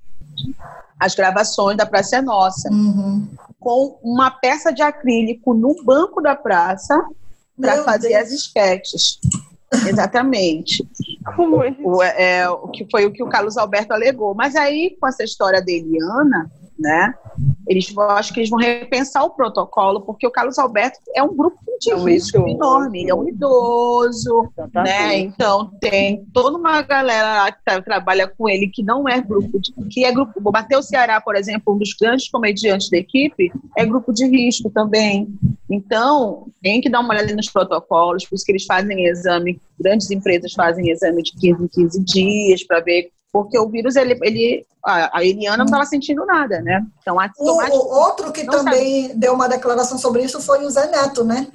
as 1.00 1.16
gravações 1.16 1.76
da 1.76 1.86
Praça 1.86 2.18
é 2.18 2.22
Nossa, 2.22 2.70
uhum. 2.72 3.28
com 3.60 4.00
uma 4.02 4.32
peça 4.32 4.72
de 4.72 4.82
acrílico 4.82 5.54
no 5.54 5.76
banco 5.84 6.22
da 6.22 6.36
praça 6.36 6.98
para 7.60 7.84
fazer 7.84 8.10
Deus. 8.10 8.22
as 8.22 8.32
esquetes. 8.32 9.20
Exatamente. 9.88 10.88
É 11.26 11.42
o, 11.84 12.04
é, 12.04 12.50
o 12.50 12.68
que 12.68 12.88
foi 12.90 13.06
o 13.06 13.12
que 13.12 13.24
o 13.24 13.30
Carlos 13.30 13.58
Alberto 13.58 13.94
alegou. 13.94 14.34
Mas 14.36 14.56
aí, 14.56 14.96
com 15.00 15.08
essa 15.08 15.24
história 15.24 15.64
da 15.64 15.72
Eliana, 15.72 16.52
né? 16.78 17.14
Eles 17.68 17.94
eu 17.96 18.02
acho 18.02 18.34
que 18.34 18.40
eles 18.40 18.50
vão 18.50 18.60
repensar 18.60 19.24
o 19.24 19.30
protocolo, 19.30 20.02
porque 20.02 20.28
o 20.28 20.32
Carlos 20.32 20.60
Alberto 20.60 21.00
é 21.16 21.24
um 21.24 21.36
grupo 21.36 21.58
de 21.80 21.92
é 21.92 21.96
um 21.96 22.04
risco 22.04 22.38
idoso. 22.38 22.56
enorme, 22.56 23.02
ele 23.02 23.12
é 23.12 23.16
um 23.16 23.28
idoso, 23.28 24.52
né? 24.74 25.18
Então 25.20 25.72
tem 25.80 26.26
toda 26.34 26.58
uma 26.58 26.82
galera 26.82 27.52
que 27.52 27.64
tá, 27.64 27.82
trabalha 27.82 28.28
com 28.28 28.50
ele 28.50 28.68
que 28.68 28.84
não 28.84 29.08
é 29.08 29.22
grupo 29.22 29.60
de, 29.60 29.72
que 29.90 30.04
é 30.04 30.12
grupo. 30.12 30.34
O 30.44 30.52
Matheus 30.52 30.88
Ceará, 30.88 31.22
por 31.22 31.36
exemplo, 31.36 31.74
um 31.74 31.78
dos 31.78 31.94
grandes 31.94 32.30
comediantes 32.30 32.90
da 32.90 32.98
equipe, 32.98 33.52
é 33.78 33.86
grupo 33.86 34.12
de 34.14 34.26
risco 34.26 34.70
também. 34.70 35.28
Então, 35.70 36.48
tem 36.62 36.82
que 36.82 36.90
dar 36.90 37.00
uma 37.00 37.14
olhada 37.14 37.34
nos 37.36 37.50
protocolos, 37.50 38.26
por 38.26 38.36
isso 38.36 38.46
que 38.46 38.52
eles 38.52 38.66
fazem 38.66 39.06
exame, 39.06 39.60
grandes 39.80 40.12
empresas 40.12 40.54
fazem 40.54 40.90
exame 40.90 41.24
de 41.24 41.32
15 41.40 41.64
em 41.64 41.68
15 41.68 42.04
dias 42.04 42.64
para 42.64 42.82
ver 42.82 43.12
porque 43.34 43.58
o 43.58 43.68
vírus, 43.68 43.96
ele, 43.96 44.18
ele 44.22 44.64
a 44.86 45.24
Eliana 45.24 45.58
não 45.58 45.66
estava 45.66 45.86
sentindo 45.86 46.24
nada, 46.24 46.62
né? 46.62 46.86
Então, 47.02 47.18
o, 47.40 47.50
o 47.50 48.00
outro 48.00 48.32
que 48.32 48.46
também 48.46 49.08
sabe. 49.08 49.20
deu 49.20 49.34
uma 49.34 49.50
declaração 49.50 49.98
sobre 49.98 50.24
isso 50.24 50.40
foi 50.40 50.64
o 50.64 50.70
Zé 50.70 50.88
Neto, 50.88 51.24
né? 51.24 51.48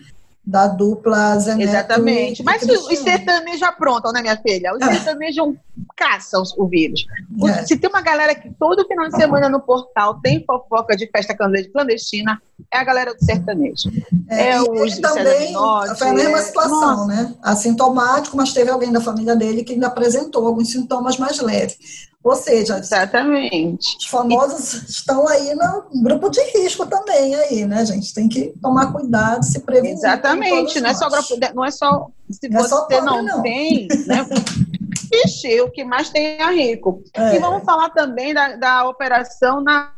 Da 0.48 0.66
dupla 0.66 1.38
Zé 1.38 1.54
Neto 1.54 1.68
Exatamente. 1.68 2.42
Mas 2.42 2.62
os 2.62 2.98
sertanejos 3.00 3.62
aprontam, 3.62 4.10
né, 4.12 4.22
minha 4.22 4.36
filha? 4.38 4.74
Os 4.74 4.80
é. 4.80 4.94
sertanejos 4.94 5.54
caçam 5.94 6.42
o 6.56 6.66
vírus. 6.66 7.04
É. 7.46 7.66
Se 7.66 7.76
tem 7.76 7.90
uma 7.90 8.00
galera 8.00 8.34
que 8.34 8.50
todo 8.58 8.86
final 8.86 9.08
de 9.08 9.16
semana 9.16 9.50
no 9.50 9.60
portal 9.60 10.18
tem 10.22 10.42
fofoca 10.46 10.96
de 10.96 11.06
festa 11.06 11.36
clandestina, 11.36 12.40
é 12.72 12.78
a 12.78 12.84
galera 12.84 13.14
do 13.14 13.22
sertanejo. 13.22 13.90
É, 14.30 14.52
é 14.52 14.62
os 14.62 14.98
também 14.98 15.52
foi 15.98 16.08
a 16.08 16.14
mesma 16.14 16.38
situação, 16.38 16.80
Nossa. 16.80 17.06
né? 17.08 17.34
Assintomático, 17.42 18.34
mas 18.34 18.54
teve 18.54 18.70
alguém 18.70 18.90
da 18.90 19.02
família 19.02 19.36
dele 19.36 19.62
que 19.62 19.74
ainda 19.74 19.88
apresentou 19.88 20.46
alguns 20.46 20.72
sintomas 20.72 21.18
mais 21.18 21.38
leves. 21.40 22.08
Ou 22.28 22.36
seja, 22.36 22.78
Exatamente. 22.78 23.96
os 23.96 24.06
famosos 24.06 24.74
estão 24.88 25.26
aí 25.26 25.54
no 25.54 26.02
grupo 26.02 26.28
de 26.28 26.42
risco 26.50 26.84
também 26.84 27.34
aí, 27.34 27.64
né, 27.64 27.86
gente? 27.86 28.12
Tem 28.12 28.28
que 28.28 28.52
tomar 28.60 28.92
cuidado, 28.92 29.42
se 29.44 29.60
prevenir. 29.60 29.94
Exatamente, 29.94 30.78
não 30.80 30.90
é, 30.90 30.94
só 30.94 31.08
não 31.54 31.64
é 31.64 31.70
só 31.70 32.10
se 32.30 32.48
não 32.50 32.60
você 32.60 32.66
é 32.66 32.68
só 32.68 32.80
pobre, 32.82 33.00
não, 33.00 33.22
não, 33.22 33.42
tem, 33.42 33.88
né? 34.06 34.26
Vixe, 35.10 35.58
o 35.62 35.70
que 35.70 35.84
mais 35.84 36.10
tem 36.10 36.38
é 36.38 36.52
rico. 36.52 37.02
É. 37.14 37.36
E 37.36 37.38
vamos 37.38 37.64
falar 37.64 37.88
também 37.90 38.34
da, 38.34 38.56
da 38.56 38.86
operação 38.86 39.62
na 39.62 39.92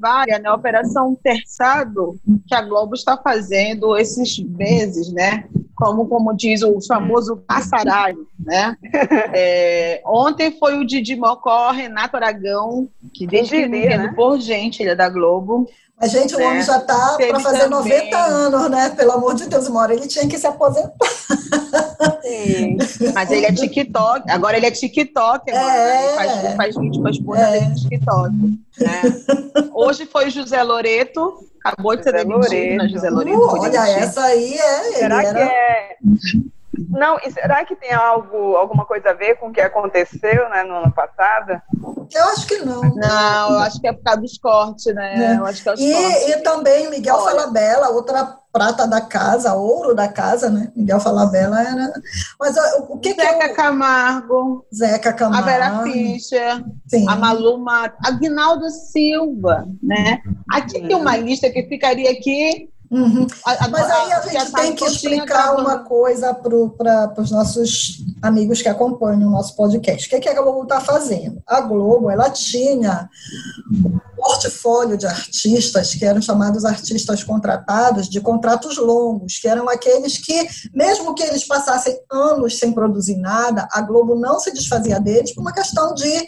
várias, 0.00 0.40
né? 0.40 0.48
A 0.48 0.54
Operação 0.54 1.14
Terçado, 1.22 2.18
que 2.46 2.54
a 2.54 2.62
Globo 2.62 2.94
está 2.94 3.16
fazendo 3.16 3.96
esses 3.96 4.38
meses, 4.38 5.12
né? 5.12 5.44
Como, 5.74 6.06
como 6.06 6.34
diz 6.34 6.62
o 6.62 6.80
famoso 6.86 7.36
passaralho, 7.46 8.26
né? 8.38 8.76
É, 9.36 10.02
ontem 10.06 10.56
foi 10.58 10.78
o 10.78 10.86
Didi 10.86 11.16
Mocó, 11.16 11.70
Renato 11.70 12.16
Aragão, 12.16 12.88
que 13.12 13.26
desde 13.26 13.62
que 13.62 13.68
né? 13.68 14.12
por 14.14 14.38
gente, 14.38 14.82
ele 14.82 14.90
é 14.90 14.94
da 14.94 15.08
Globo. 15.08 15.68
A 15.98 16.06
gente, 16.08 16.36
né? 16.36 16.44
o 16.44 16.48
homem 16.48 16.62
já 16.62 16.78
está 16.78 17.16
para 17.16 17.40
fazer 17.40 17.68
também. 17.68 18.10
90 18.10 18.16
anos, 18.16 18.70
né? 18.70 18.90
Pelo 18.90 19.12
amor 19.12 19.34
de 19.34 19.48
Deus, 19.48 19.68
uma 19.68 19.80
hora 19.80 19.94
ele 19.94 20.06
tinha 20.08 20.26
que 20.28 20.36
se 20.36 20.46
aposentar. 20.46 20.92
Sim. 22.22 22.76
Mas 23.14 23.30
ele 23.30 23.46
é 23.46 23.52
TikTok, 23.52 24.30
agora 24.30 24.56
ele 24.56 24.66
é 24.66 24.70
TikTok, 24.70 25.50
agora, 25.50 25.72
é. 25.72 25.84
né? 25.84 26.06
ele, 26.06 26.16
faz, 26.16 26.56
faz 26.56 26.76
vídeo 26.76 27.00
com 27.00 27.06
a 27.06 27.10
esposa 27.10 27.40
é. 27.40 27.52
dele 27.52 27.66
no 27.68 27.74
TikTok. 27.76 28.34
Né? 28.80 29.02
Hoje 29.72 30.06
foi 30.06 30.30
José 30.30 30.62
Loreto, 30.62 31.46
acabou 31.64 31.96
de 31.96 32.02
ser 32.02 32.12
demitido, 32.12 32.82
né? 32.82 32.88
José 32.88 33.08
Loreto. 33.08 33.38
Uh, 33.38 33.60
olha, 33.60 33.88
essa 33.88 34.22
aí 34.24 34.54
é. 34.54 34.92
Será 34.94 35.20
que 35.32 35.38
é. 35.38 35.96
Não, 36.88 37.18
e 37.24 37.30
será 37.30 37.64
que 37.64 37.76
tem 37.76 37.92
algo, 37.92 38.56
alguma 38.56 38.84
coisa 38.84 39.10
a 39.10 39.14
ver 39.14 39.36
com 39.36 39.48
o 39.48 39.52
que 39.52 39.60
aconteceu 39.60 40.48
né, 40.48 40.62
no 40.62 40.76
ano 40.76 40.92
passado? 40.92 41.60
Eu 42.14 42.24
acho 42.30 42.46
que 42.46 42.58
não. 42.58 42.80
Não, 42.82 43.50
eu 43.50 43.58
acho 43.60 43.80
que 43.80 43.88
é 43.88 43.92
por 43.92 44.02
causa 44.02 44.20
dos 44.20 44.38
cortes, 44.38 44.94
né? 44.94 45.32
É. 45.32 45.38
Eu 45.38 45.46
acho 45.46 45.62
que 45.62 45.68
é 45.68 45.74
e, 45.74 45.92
cortes. 45.92 46.28
e 46.28 46.36
também 46.42 46.90
Miguel 46.90 47.16
Olha. 47.16 47.30
Falabella, 47.30 47.88
outra 47.90 48.38
prata 48.52 48.86
da 48.86 49.00
casa, 49.00 49.54
ouro 49.54 49.94
da 49.94 50.06
casa, 50.06 50.48
né? 50.48 50.70
Miguel 50.76 51.00
Falabella 51.00 51.60
era. 51.60 51.92
Mas 52.38 52.56
o 52.88 52.98
que 52.98 53.12
Zeca 53.14 53.38
que 53.38 53.50
eu... 53.50 53.54
Camargo. 53.54 54.66
Zeca 54.72 55.12
Camargo. 55.12 55.48
A 55.48 55.52
Vera 55.52 55.82
Fischer. 55.82 56.64
Sim. 56.86 57.08
A 57.08 57.16
Maluma. 57.16 57.92
Aguinaldo 58.04 58.70
Silva, 58.70 59.66
né? 59.82 60.22
Aqui 60.52 60.86
tem 60.86 60.94
uma 60.94 61.16
lista 61.16 61.50
que 61.50 61.64
ficaria 61.64 62.10
aqui 62.12 62.70
Uhum. 62.90 63.26
Mas 63.70 63.90
aí 63.90 64.12
a 64.12 64.20
gente 64.20 64.52
tem 64.52 64.74
que 64.74 64.84
explicar 64.84 65.56
uma 65.56 65.78
coisa 65.78 66.34
para 66.34 67.12
os 67.18 67.30
nossos 67.30 68.04
amigos 68.22 68.62
que 68.62 68.68
acompanham 68.68 69.28
o 69.28 69.32
nosso 69.32 69.56
podcast. 69.56 70.06
O 70.06 70.10
que, 70.10 70.16
é 70.16 70.20
que 70.20 70.28
a 70.28 70.40
Globo 70.40 70.62
está 70.62 70.80
fazendo? 70.80 71.42
A 71.46 71.60
Globo 71.60 72.10
ela 72.10 72.30
tinha 72.30 73.08
portfólio 74.24 74.96
de 74.96 75.06
artistas, 75.06 75.94
que 75.94 76.02
eram 76.02 76.22
chamados 76.22 76.64
artistas 76.64 77.22
contratados, 77.22 78.08
de 78.08 78.22
contratos 78.22 78.78
longos, 78.78 79.38
que 79.38 79.46
eram 79.46 79.68
aqueles 79.68 80.16
que, 80.16 80.48
mesmo 80.72 81.14
que 81.14 81.22
eles 81.22 81.46
passassem 81.46 81.94
anos 82.10 82.58
sem 82.58 82.72
produzir 82.72 83.16
nada, 83.16 83.68
a 83.70 83.82
Globo 83.82 84.14
não 84.14 84.40
se 84.40 84.50
desfazia 84.50 84.98
deles 84.98 85.34
por 85.34 85.42
uma 85.42 85.52
questão 85.52 85.92
de 85.92 86.26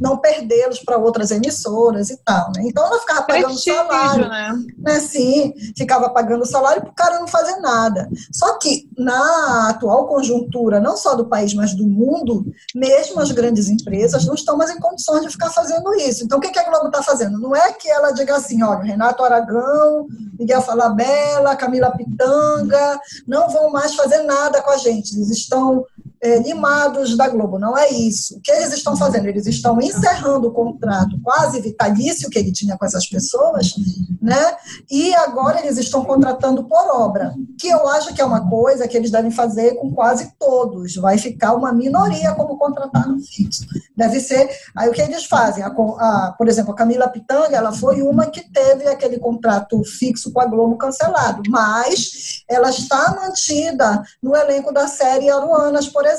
não 0.00 0.18
perdê-los 0.18 0.80
para 0.80 0.98
outras 0.98 1.30
emissoras 1.30 2.10
e 2.10 2.16
tal. 2.24 2.50
Né? 2.56 2.64
Então 2.64 2.84
ela 2.84 2.98
ficava 2.98 3.22
pagando 3.22 3.46
Prestígio, 3.46 3.74
salário. 3.76 4.28
Né? 4.28 4.64
né? 4.78 5.00
Sim, 5.00 5.54
ficava 5.76 6.10
pagando 6.10 6.44
salário 6.44 6.82
para 6.82 6.90
o 6.90 6.94
cara 6.94 7.20
não 7.20 7.28
fazer 7.28 7.58
nada. 7.58 8.08
Só 8.32 8.58
que 8.58 8.90
na 8.98 9.70
atual 9.70 10.08
conjuntura, 10.08 10.80
não 10.80 10.96
só 10.96 11.14
do 11.14 11.28
país, 11.28 11.54
mas 11.54 11.74
do 11.74 11.86
mundo, 11.86 12.44
mesmo 12.74 13.20
as 13.20 13.30
grandes 13.30 13.68
empresas 13.68 14.26
não 14.26 14.34
estão 14.34 14.56
mais 14.56 14.70
em 14.70 14.80
condições 14.80 15.22
de 15.22 15.30
ficar 15.30 15.50
fazendo 15.50 15.94
isso. 15.94 16.24
Então 16.24 16.38
o 16.38 16.40
que 16.40 16.58
a 16.58 16.64
Globo 16.64 16.86
está 16.86 17.02
fazendo? 17.04 17.35
Não 17.38 17.54
é 17.54 17.72
que 17.72 17.88
ela 17.88 18.12
diga 18.12 18.36
assim, 18.36 18.62
olha, 18.62 18.82
Renato 18.82 19.24
Aragão, 19.24 20.06
Miguel 20.38 20.62
Falabella, 20.62 21.56
Camila 21.56 21.90
Pitanga, 21.90 23.00
não 23.26 23.48
vão 23.48 23.70
mais 23.70 23.94
fazer 23.94 24.22
nada 24.22 24.62
com 24.62 24.70
a 24.70 24.76
gente. 24.76 25.14
Eles 25.16 25.30
estão 25.30 25.84
é, 26.26 26.38
limados 26.40 27.16
da 27.16 27.28
Globo. 27.28 27.58
Não 27.58 27.78
é 27.78 27.88
isso. 27.90 28.36
O 28.36 28.40
que 28.40 28.50
eles 28.50 28.72
estão 28.72 28.96
fazendo? 28.96 29.26
Eles 29.26 29.46
estão 29.46 29.80
encerrando 29.80 30.48
o 30.48 30.52
contrato 30.52 31.20
quase 31.22 31.60
vitalício 31.60 32.28
que 32.28 32.38
ele 32.38 32.52
tinha 32.52 32.76
com 32.76 32.84
essas 32.84 33.06
pessoas, 33.06 33.74
né? 34.20 34.56
E 34.90 35.14
agora 35.14 35.60
eles 35.60 35.78
estão 35.78 36.04
contratando 36.04 36.64
por 36.64 36.88
obra, 37.00 37.32
que 37.58 37.68
eu 37.68 37.88
acho 37.90 38.12
que 38.12 38.20
é 38.20 38.24
uma 38.24 38.48
coisa 38.48 38.88
que 38.88 38.96
eles 38.96 39.10
devem 39.10 39.30
fazer 39.30 39.76
com 39.76 39.92
quase 39.92 40.32
todos. 40.38 40.96
Vai 40.96 41.16
ficar 41.16 41.54
uma 41.54 41.72
minoria 41.72 42.34
como 42.34 42.58
contratar 42.58 43.08
no 43.08 43.20
fixo. 43.20 43.64
Deve 43.96 44.18
ser. 44.18 44.48
Aí 44.74 44.88
o 44.88 44.92
que 44.92 45.02
eles 45.02 45.24
fazem? 45.26 45.62
A, 45.62 45.68
a, 45.68 46.34
por 46.36 46.48
exemplo, 46.48 46.72
a 46.72 46.76
Camila 46.76 47.08
Pitanga, 47.08 47.56
ela 47.56 47.72
foi 47.72 48.02
uma 48.02 48.26
que 48.26 48.50
teve 48.52 48.88
aquele 48.88 49.18
contrato 49.18 49.82
fixo 49.84 50.32
com 50.32 50.40
a 50.40 50.46
Globo 50.46 50.76
cancelado, 50.76 51.42
mas 51.48 52.42
ela 52.48 52.70
está 52.70 53.14
mantida 53.14 54.02
no 54.22 54.34
elenco 54.34 54.72
da 54.72 54.88
série 54.88 55.30
Aruanas, 55.30 55.88
por 55.88 56.04
exemplo. 56.04 56.15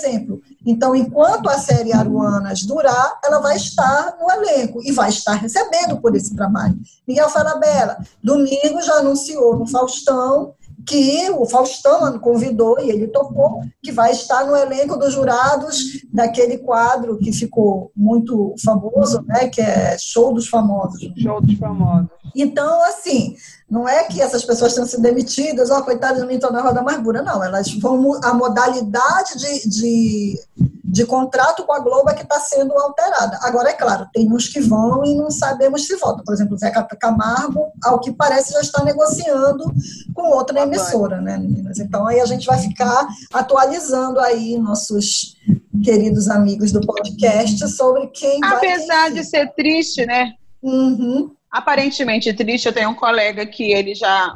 Então, 0.66 0.96
enquanto 0.96 1.50
a 1.50 1.58
série 1.58 1.94
Aruanas 1.94 2.64
durar, 2.64 3.20
ela 3.24 3.40
vai 3.40 3.56
estar 3.56 4.18
no 4.20 4.30
elenco 4.32 4.80
e 4.84 4.92
vai 4.92 5.10
estar 5.10 5.36
recebendo 5.36 6.00
por 6.02 6.16
esse 6.16 6.36
trabalho. 6.36 6.78
Miguel 7.08 7.30
Farabella, 7.30 7.98
domingo 8.24 8.82
já 8.82 8.96
anunciou 8.96 9.58
no 9.58 9.68
Faustão 9.68 10.54
que 10.88 11.30
o 11.32 11.46
Faustão 11.46 12.18
convidou 12.18 12.80
e 12.80 12.90
ele 12.90 13.08
topou, 13.08 13.62
que 13.84 13.92
vai 13.92 14.12
estar 14.12 14.46
no 14.46 14.56
elenco 14.56 14.96
dos 14.98 15.14
jurados 15.14 16.02
daquele 16.14 16.60
quadro 16.60 17.18
que 17.18 17.34
ficou 17.34 17.92
muito 17.94 18.56
famoso, 18.64 19.22
né, 19.28 19.50
que 19.50 19.60
é 19.60 19.98
Show 20.00 20.34
dos 20.34 20.48
Famosos. 20.48 21.02
Show 21.18 21.42
dos 21.42 21.58
Famosos. 21.58 22.08
Então, 22.34 22.82
assim, 22.84 23.36
não 23.70 23.88
é 23.88 24.06
que 24.06 24.22
essas 24.22 24.46
pessoas 24.46 24.74
tenham 24.74 24.88
sido 24.88 25.02
demitidas, 25.02 25.70
ó, 25.70 25.80
oh, 25.80 25.84
coitada 25.84 26.22
de 26.22 26.26
mim, 26.26 26.36
estou 26.36 26.54
na 26.54 26.62
roda 26.62 26.82
mais 26.82 27.02
pura, 27.02 27.22
não. 27.22 27.44
Elas 27.44 27.70
vão, 27.74 28.18
a 28.24 28.34
modalidade 28.34 29.38
de, 29.38 29.70
de, 29.70 30.40
de 30.86 31.06
contrato 31.06 31.66
com 31.66 31.74
a 31.74 31.80
Globo 31.80 32.10
é 32.10 32.14
que 32.14 32.24
está 32.24 32.40
sendo 32.40 32.72
alterada. 32.74 33.38
Agora, 33.42 33.70
é 33.70 33.74
claro, 33.74 34.08
tem 34.14 34.32
uns 34.32 34.48
que 34.48 34.62
vão 34.62 35.04
e 35.04 35.14
não 35.16 35.30
sabemos 35.30 35.86
se 35.86 35.98
voltam. 35.98 36.24
Por 36.24 36.34
exemplo, 36.34 36.56
o 36.56 36.58
Zé 36.58 36.72
Camargo, 36.98 37.66
ao 37.84 38.00
que 38.00 38.14
parece, 38.14 38.54
já 38.54 38.62
está 38.62 38.86
negociando 38.86 39.66
com 40.14 40.32
outra 40.32 40.62
emissora, 40.62 41.20
né, 41.20 41.38
meninas? 41.38 41.78
Então, 41.78 42.08
aí 42.08 42.22
a 42.22 42.26
gente 42.26 42.48
vai 42.48 42.60
ficar 42.60 43.06
atualizando 43.34 44.22
aí 44.22 44.58
nossos 44.58 45.36
queridos 45.84 46.30
amigos 46.30 46.72
do 46.72 46.80
podcast 46.80 47.68
sobre 47.68 48.08
quem 48.08 48.40
Apesar 48.46 49.12
de 49.12 49.26
ser 49.26 49.54
triste, 49.54 50.06
né? 50.06 50.32
Uhum 50.64 51.37
aparentemente 51.52 52.34
triste. 52.34 52.68
Eu 52.68 52.74
tenho 52.74 52.90
um 52.90 52.96
colega 52.96 53.46
que 53.46 53.72
ele 53.72 53.96
já, 53.96 54.36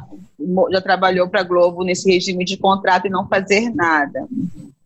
já 0.70 0.80
trabalhou 0.80 1.28
para 1.28 1.40
a 1.40 1.44
Globo 1.44 1.84
nesse 1.84 2.10
regime 2.10 2.44
de 2.44 2.56
contrato 2.56 3.06
e 3.06 3.10
não 3.10 3.28
fazer 3.28 3.70
nada. 3.74 4.26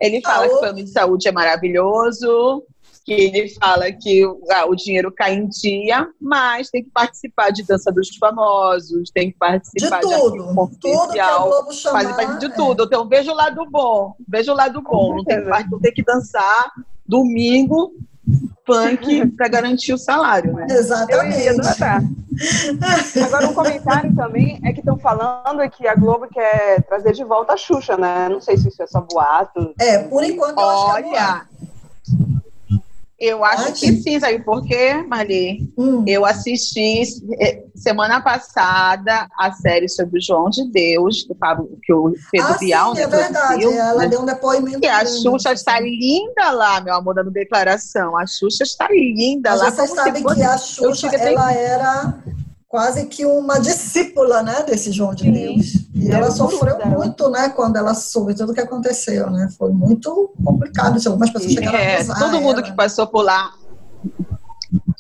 Ele 0.01 0.21
fala 0.21 0.47
que 0.47 0.55
o 0.55 0.59
plano 0.59 0.85
de 0.85 0.91
saúde 0.91 1.27
é 1.27 1.33
maravilhoso, 1.33 2.63
que 3.07 3.13
ele 3.13 3.49
fala 3.51 3.91
que 3.93 4.27
o, 4.27 4.41
ah, 4.51 4.67
o 4.67 4.75
dinheiro 4.75 5.13
cai 5.13 5.35
em 5.35 5.49
dia, 5.49 6.09
mas 6.21 6.69
tem 6.71 6.83
que 6.83 6.91
participar 6.91 7.51
de 7.51 7.63
dança 7.63 7.91
dos 7.93 8.15
famosos, 8.17 9.11
tem 9.11 9.31
que 9.31 9.39
participar 9.39 10.01
de, 10.01 10.09
de 10.09 10.15
tudo, 10.19 10.55
confidencial, 10.55 11.51
tudo 11.51 11.73
chamar, 11.73 12.39
de 12.39 12.47
é. 12.47 12.49
tudo. 12.51 12.83
Então 12.83 13.09
veja 13.09 13.33
o 13.33 13.37
lado 13.37 13.65
bom, 13.71 14.15
veja 14.29 14.53
o 14.53 14.57
lado 14.57 14.83
bom. 14.83 15.17
Não 15.17 15.25
tem, 15.25 15.41
que, 15.41 15.71
não 15.71 15.81
tem 15.81 15.95
que 15.95 16.03
dançar 16.03 16.73
domingo 17.07 17.95
punk 18.65 19.27
para 19.37 19.49
garantir 19.49 19.93
o 19.93 19.99
salário, 19.99 20.53
né? 20.55 20.67
Exatamente. 20.69 21.49
Agora, 23.25 23.49
um 23.49 23.55
comentário 23.55 24.15
também 24.15 24.61
é 24.65 24.73
que 24.73 24.81
estão 24.81 24.99
falando 24.99 25.69
que 25.71 25.87
a 25.87 25.95
Globo 25.95 26.27
quer 26.29 26.83
trazer 26.83 27.13
de 27.13 27.25
volta 27.25 27.55
a 27.55 27.57
Xuxa, 27.57 27.97
né? 27.97 28.29
Não 28.29 28.41
sei 28.41 28.57
se 28.57 28.69
isso 28.69 28.83
é 28.83 28.87
só 28.87 29.01
boato. 29.01 29.73
É, 29.81 29.99
por 29.99 30.25
enquanto 30.25 30.59
eu 30.59 30.69
acho 30.69 31.05
que 31.05 31.17
é 31.17 31.41
eu 33.19 33.43
acho 33.45 33.69
Antes? 33.69 33.81
que 33.81 34.03
sim, 34.03 34.21
sabe 34.21 34.41
por 34.41 34.63
quê, 34.67 35.03
Marli? 35.09 35.73
Hum. 35.77 36.05
Eu 36.07 36.27
assisti 36.27 37.03
eh, 37.41 37.65
semana 37.75 38.21
passada 38.21 39.27
a 39.39 39.53
série 39.53 39.89
sobre 39.89 40.19
o 40.19 40.23
João 40.23 40.51
de 40.51 40.71
Deus, 40.71 41.25
do 41.25 41.35
Pablo, 41.35 41.79
que 41.83 41.93
o 41.93 42.13
Pedro 42.31 42.53
ah, 42.53 42.59
Bial, 42.59 42.95
sim, 42.95 43.01
né, 43.01 43.03
é 43.05 43.09
verdade. 43.09 43.65
Ela 43.65 44.03
né? 44.03 44.09
deu 44.09 44.21
um 44.21 44.27
depoimento. 44.27 44.81
E 44.83 44.87
a 44.87 45.05
Xuxa 45.07 45.53
está 45.53 45.81
linda 45.81 46.51
lá, 46.51 46.81
meu 46.83 46.95
amor, 46.95 47.15
dando 47.15 47.31
declaração. 47.31 48.17
A 48.17 48.27
Xuxa 48.27 48.65
está 48.65 48.87
linda 48.91 49.51
Mas 49.51 49.61
lá. 49.61 49.71
Você 49.71 49.87
sabe 49.87 50.23
que 50.23 50.43
a 50.43 50.59
Xuxa, 50.59 51.09
ela 51.17 51.53
era 51.53 52.15
quase 52.69 53.07
que 53.07 53.25
uma 53.25 53.59
discípula, 53.59 54.43
né, 54.43 54.63
desse 54.63 54.93
João 54.93 55.15
de 55.15 55.25
Sim. 55.25 55.33
Deus. 55.33 55.67
E 55.95 56.11
ela 56.11 56.31
sofreu 56.31 56.79
muito, 56.87 57.31
né, 57.31 57.49
quando 57.51 57.77
ela 57.77 57.95
soube 57.95 58.35
tudo 58.35 58.53
o 58.53 58.55
que 58.55 58.61
aconteceu, 58.61 59.31
né? 59.31 59.49
Foi 59.57 59.73
muito 59.73 60.33
complicado. 60.45 61.01
Algumas 61.07 61.31
pessoas 61.31 61.53
chegaram 61.53 61.79
é, 61.79 62.01
a 62.03 62.15
Todo 62.15 62.41
mundo 62.41 62.59
ela. 62.59 62.63
que 62.63 62.73
passou 62.73 63.07
por 63.07 63.23
lá, 63.23 63.51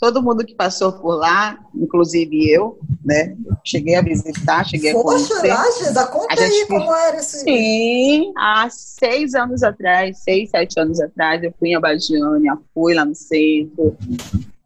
todo 0.00 0.22
mundo 0.22 0.44
que 0.44 0.54
passou 0.54 0.92
por 0.92 1.16
lá, 1.16 1.58
inclusive 1.74 2.50
eu, 2.50 2.78
né? 3.04 3.36
Cheguei 3.64 3.96
a 3.96 4.02
visitar, 4.02 4.64
cheguei 4.64 4.92
Poxa, 4.92 5.34
a 5.34 5.40
conhecer. 5.40 5.84
Gisa, 5.84 6.06
conta 6.06 6.40
aí 6.40 6.66
como 6.68 6.94
era 6.94 7.16
esse... 7.16 7.40
Sim, 7.40 8.32
há 8.36 8.68
seis 8.70 9.34
anos 9.34 9.62
atrás, 9.62 10.18
seis, 10.22 10.50
sete 10.50 10.78
anos 10.78 11.00
atrás, 11.00 11.42
eu 11.42 11.52
fui 11.58 11.70
em 11.70 11.74
Abagiânia, 11.74 12.56
fui 12.74 12.94
lá 12.94 13.04
no 13.04 13.14
centro, 13.14 13.96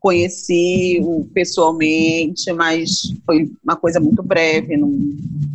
conheci-o 0.00 1.28
pessoalmente, 1.34 2.50
mas 2.54 3.12
foi 3.26 3.50
uma 3.62 3.76
coisa 3.76 4.00
muito 4.00 4.22
breve, 4.22 4.76
não, 4.76 4.88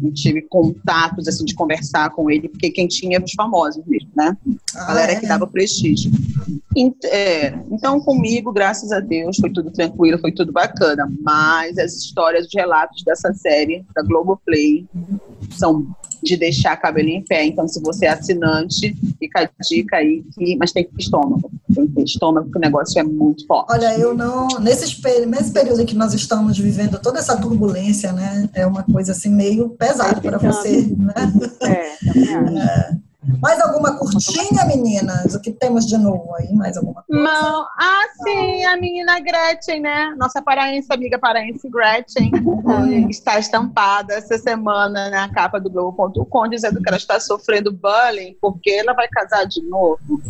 não, 0.02 0.12
tive 0.14 0.44
contatos 0.44 1.28
assim 1.28 1.44
de 1.44 1.56
conversar 1.56 2.12
com 2.12 2.30
ele, 2.30 2.48
porque 2.48 2.70
quem 2.70 2.88
tinha 2.88 3.18
eram 3.18 3.26
os 3.26 3.34
famosos 3.34 3.84
mesmo, 3.88 4.10
né? 4.16 4.38
A 4.76 4.84
ah, 4.84 4.86
galera 4.88 5.12
é. 5.14 5.20
que 5.20 5.28
dava 5.28 5.48
prestígio. 5.48 6.12
É, 7.06 7.58
então, 7.72 8.00
comigo, 8.00 8.52
graças 8.54 8.92
a 8.92 9.00
Deus, 9.00 9.38
foi 9.38 9.50
tudo 9.50 9.72
tranquilo, 9.72 10.20
foi 10.20 10.32
tudo 10.32 10.52
bacana, 10.52 11.12
mas 11.22 11.78
as 11.80 11.96
histórias, 11.96 12.46
os 12.46 12.54
relatos 12.54 13.04
dessa 13.04 13.34
série, 13.34 13.84
da 13.96 14.04
Globoplay, 14.04 14.86
são 15.50 15.88
de 16.26 16.38
deixar 16.38 16.74
a 16.74 16.78
cabelo 16.78 17.10
em 17.10 17.24
pé. 17.24 17.46
Então, 17.46 17.68
se 17.68 17.82
você 17.82 18.06
é 18.06 18.10
assinante, 18.10 18.96
fica 19.20 19.44
a 19.44 19.64
dica 19.64 19.98
aí, 19.98 20.24
que, 20.34 20.58
mas 20.58 20.72
tem 20.72 20.84
que 20.84 20.92
ter 20.92 21.02
estômago. 21.02 21.52
Tem 21.74 21.88
que 21.88 21.94
ter 21.94 22.04
estômago, 22.04 22.46
porque 22.46 22.58
o 22.58 22.62
negócio 22.62 23.00
é 23.00 23.04
muito 23.04 23.46
forte. 23.48 23.74
Olha, 23.74 23.98
eu 23.98 24.14
não. 24.14 24.48
Nesse, 24.60 25.02
nesse 25.28 25.52
período 25.52 25.82
em 25.82 25.86
que 25.86 25.96
nós 25.96 26.14
estamos 26.14 26.58
vivendo 26.58 27.00
toda 27.00 27.20
essa 27.20 27.38
turbulência, 27.38 28.12
né? 28.12 28.50
É 28.54 28.66
uma 28.66 28.84
coisa 28.84 29.12
assim 29.12 29.30
meio 29.30 29.70
pesada 29.70 30.20
para 30.20 30.38
você, 30.38 30.94
né? 30.98 31.14
É, 31.62 32.14
também 32.14 32.60
é. 32.60 33.05
Mais 33.42 33.60
alguma 33.62 33.98
curtinha, 33.98 34.66
meninas? 34.66 35.34
O 35.34 35.42
que 35.42 35.52
temos 35.52 35.86
de 35.86 35.98
novo 35.98 36.34
aí? 36.36 36.54
Mais 36.54 36.78
alguma 36.78 37.04
coisa? 37.04 37.24
Não. 37.24 37.68
Ah, 37.78 38.04
sim, 38.24 38.64
a 38.66 38.78
menina 38.78 39.20
Gretchen, 39.20 39.82
né? 39.82 40.14
Nossa 40.18 40.42
paraense, 40.42 40.88
amiga 40.92 41.18
paraense 41.18 41.68
Gretchen, 41.70 42.32
uhum. 42.44 43.10
está 43.10 43.40
estampada 43.40 44.14
essa 44.14 44.38
semana 44.38 45.10
na 45.10 45.30
capa 45.30 45.60
do 45.60 45.70
Globo.com, 45.70 46.48
dizendo 46.48 46.82
que 46.82 46.88
ela 46.88 46.98
está 46.98 47.20
sofrendo 47.20 47.72
bullying 47.72 48.36
porque 48.42 48.72
ela 48.72 48.94
vai 48.94 49.08
casar 49.08 49.46
de 49.46 49.62
novo. 49.64 50.22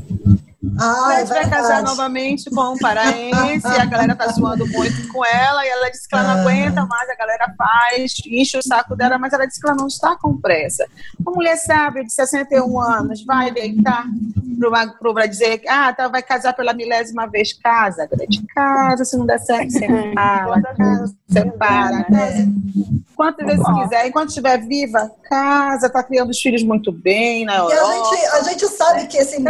Ah, 0.79 1.19
é 1.19 1.25
vai 1.25 1.49
casar 1.49 1.83
novamente 1.83 2.49
com 2.49 2.73
um 2.73 2.77
paraense, 2.77 3.67
a 3.67 3.85
galera 3.85 4.15
tá 4.15 4.27
zoando 4.27 4.67
muito 4.67 5.07
com 5.09 5.25
ela, 5.25 5.65
e 5.65 5.69
ela 5.69 5.89
disse 5.89 6.07
que 6.07 6.15
ela 6.15 6.23
não 6.23 6.37
ah. 6.37 6.41
aguenta 6.41 6.85
mais, 6.85 7.09
a 7.09 7.15
galera 7.15 7.53
faz, 7.57 8.13
enche 8.25 8.57
o 8.57 8.63
saco 8.63 8.95
dela, 8.95 9.17
mas 9.17 9.33
ela 9.33 9.45
disse 9.45 9.59
que 9.59 9.67
ela 9.67 9.77
não 9.77 9.87
está 9.87 10.15
com 10.15 10.37
pressa. 10.37 10.85
Uma 11.19 11.33
mulher 11.33 11.57
sábia 11.57 12.03
de 12.03 12.13
61 12.13 12.79
anos 12.79 13.23
vai 13.25 13.51
deitar 13.51 14.05
para 15.13 15.25
dizer 15.25 15.59
que 15.59 15.67
ah, 15.67 15.93
tá, 15.93 16.07
vai 16.07 16.23
casar 16.23 16.53
pela 16.53 16.73
milésima 16.73 17.27
vez, 17.27 17.53
casa, 17.53 18.07
grande 18.07 18.45
casa, 18.47 19.03
se 19.05 19.17
não 19.17 19.25
der 19.25 19.39
certo, 19.39 19.71
separa, 19.71 20.61
separa, 21.29 22.03
casa. 22.05 22.47
Quantas 23.15 23.45
vezes 23.45 23.65
quiser, 23.65 24.07
enquanto 24.07 24.29
estiver 24.29 24.57
viva, 24.65 25.11
casa, 25.23 25.89
tá 25.89 26.03
criando 26.03 26.29
os 26.29 26.39
filhos 26.39 26.63
muito 26.63 26.91
bem 26.91 27.45
na 27.45 27.57
Europa. 27.57 27.75
E 27.75 27.79
a 27.79 27.93
gente, 27.93 28.25
a 28.25 28.43
gente 28.43 28.67
sabe 28.67 29.07
que 29.07 29.17
esse, 29.17 29.41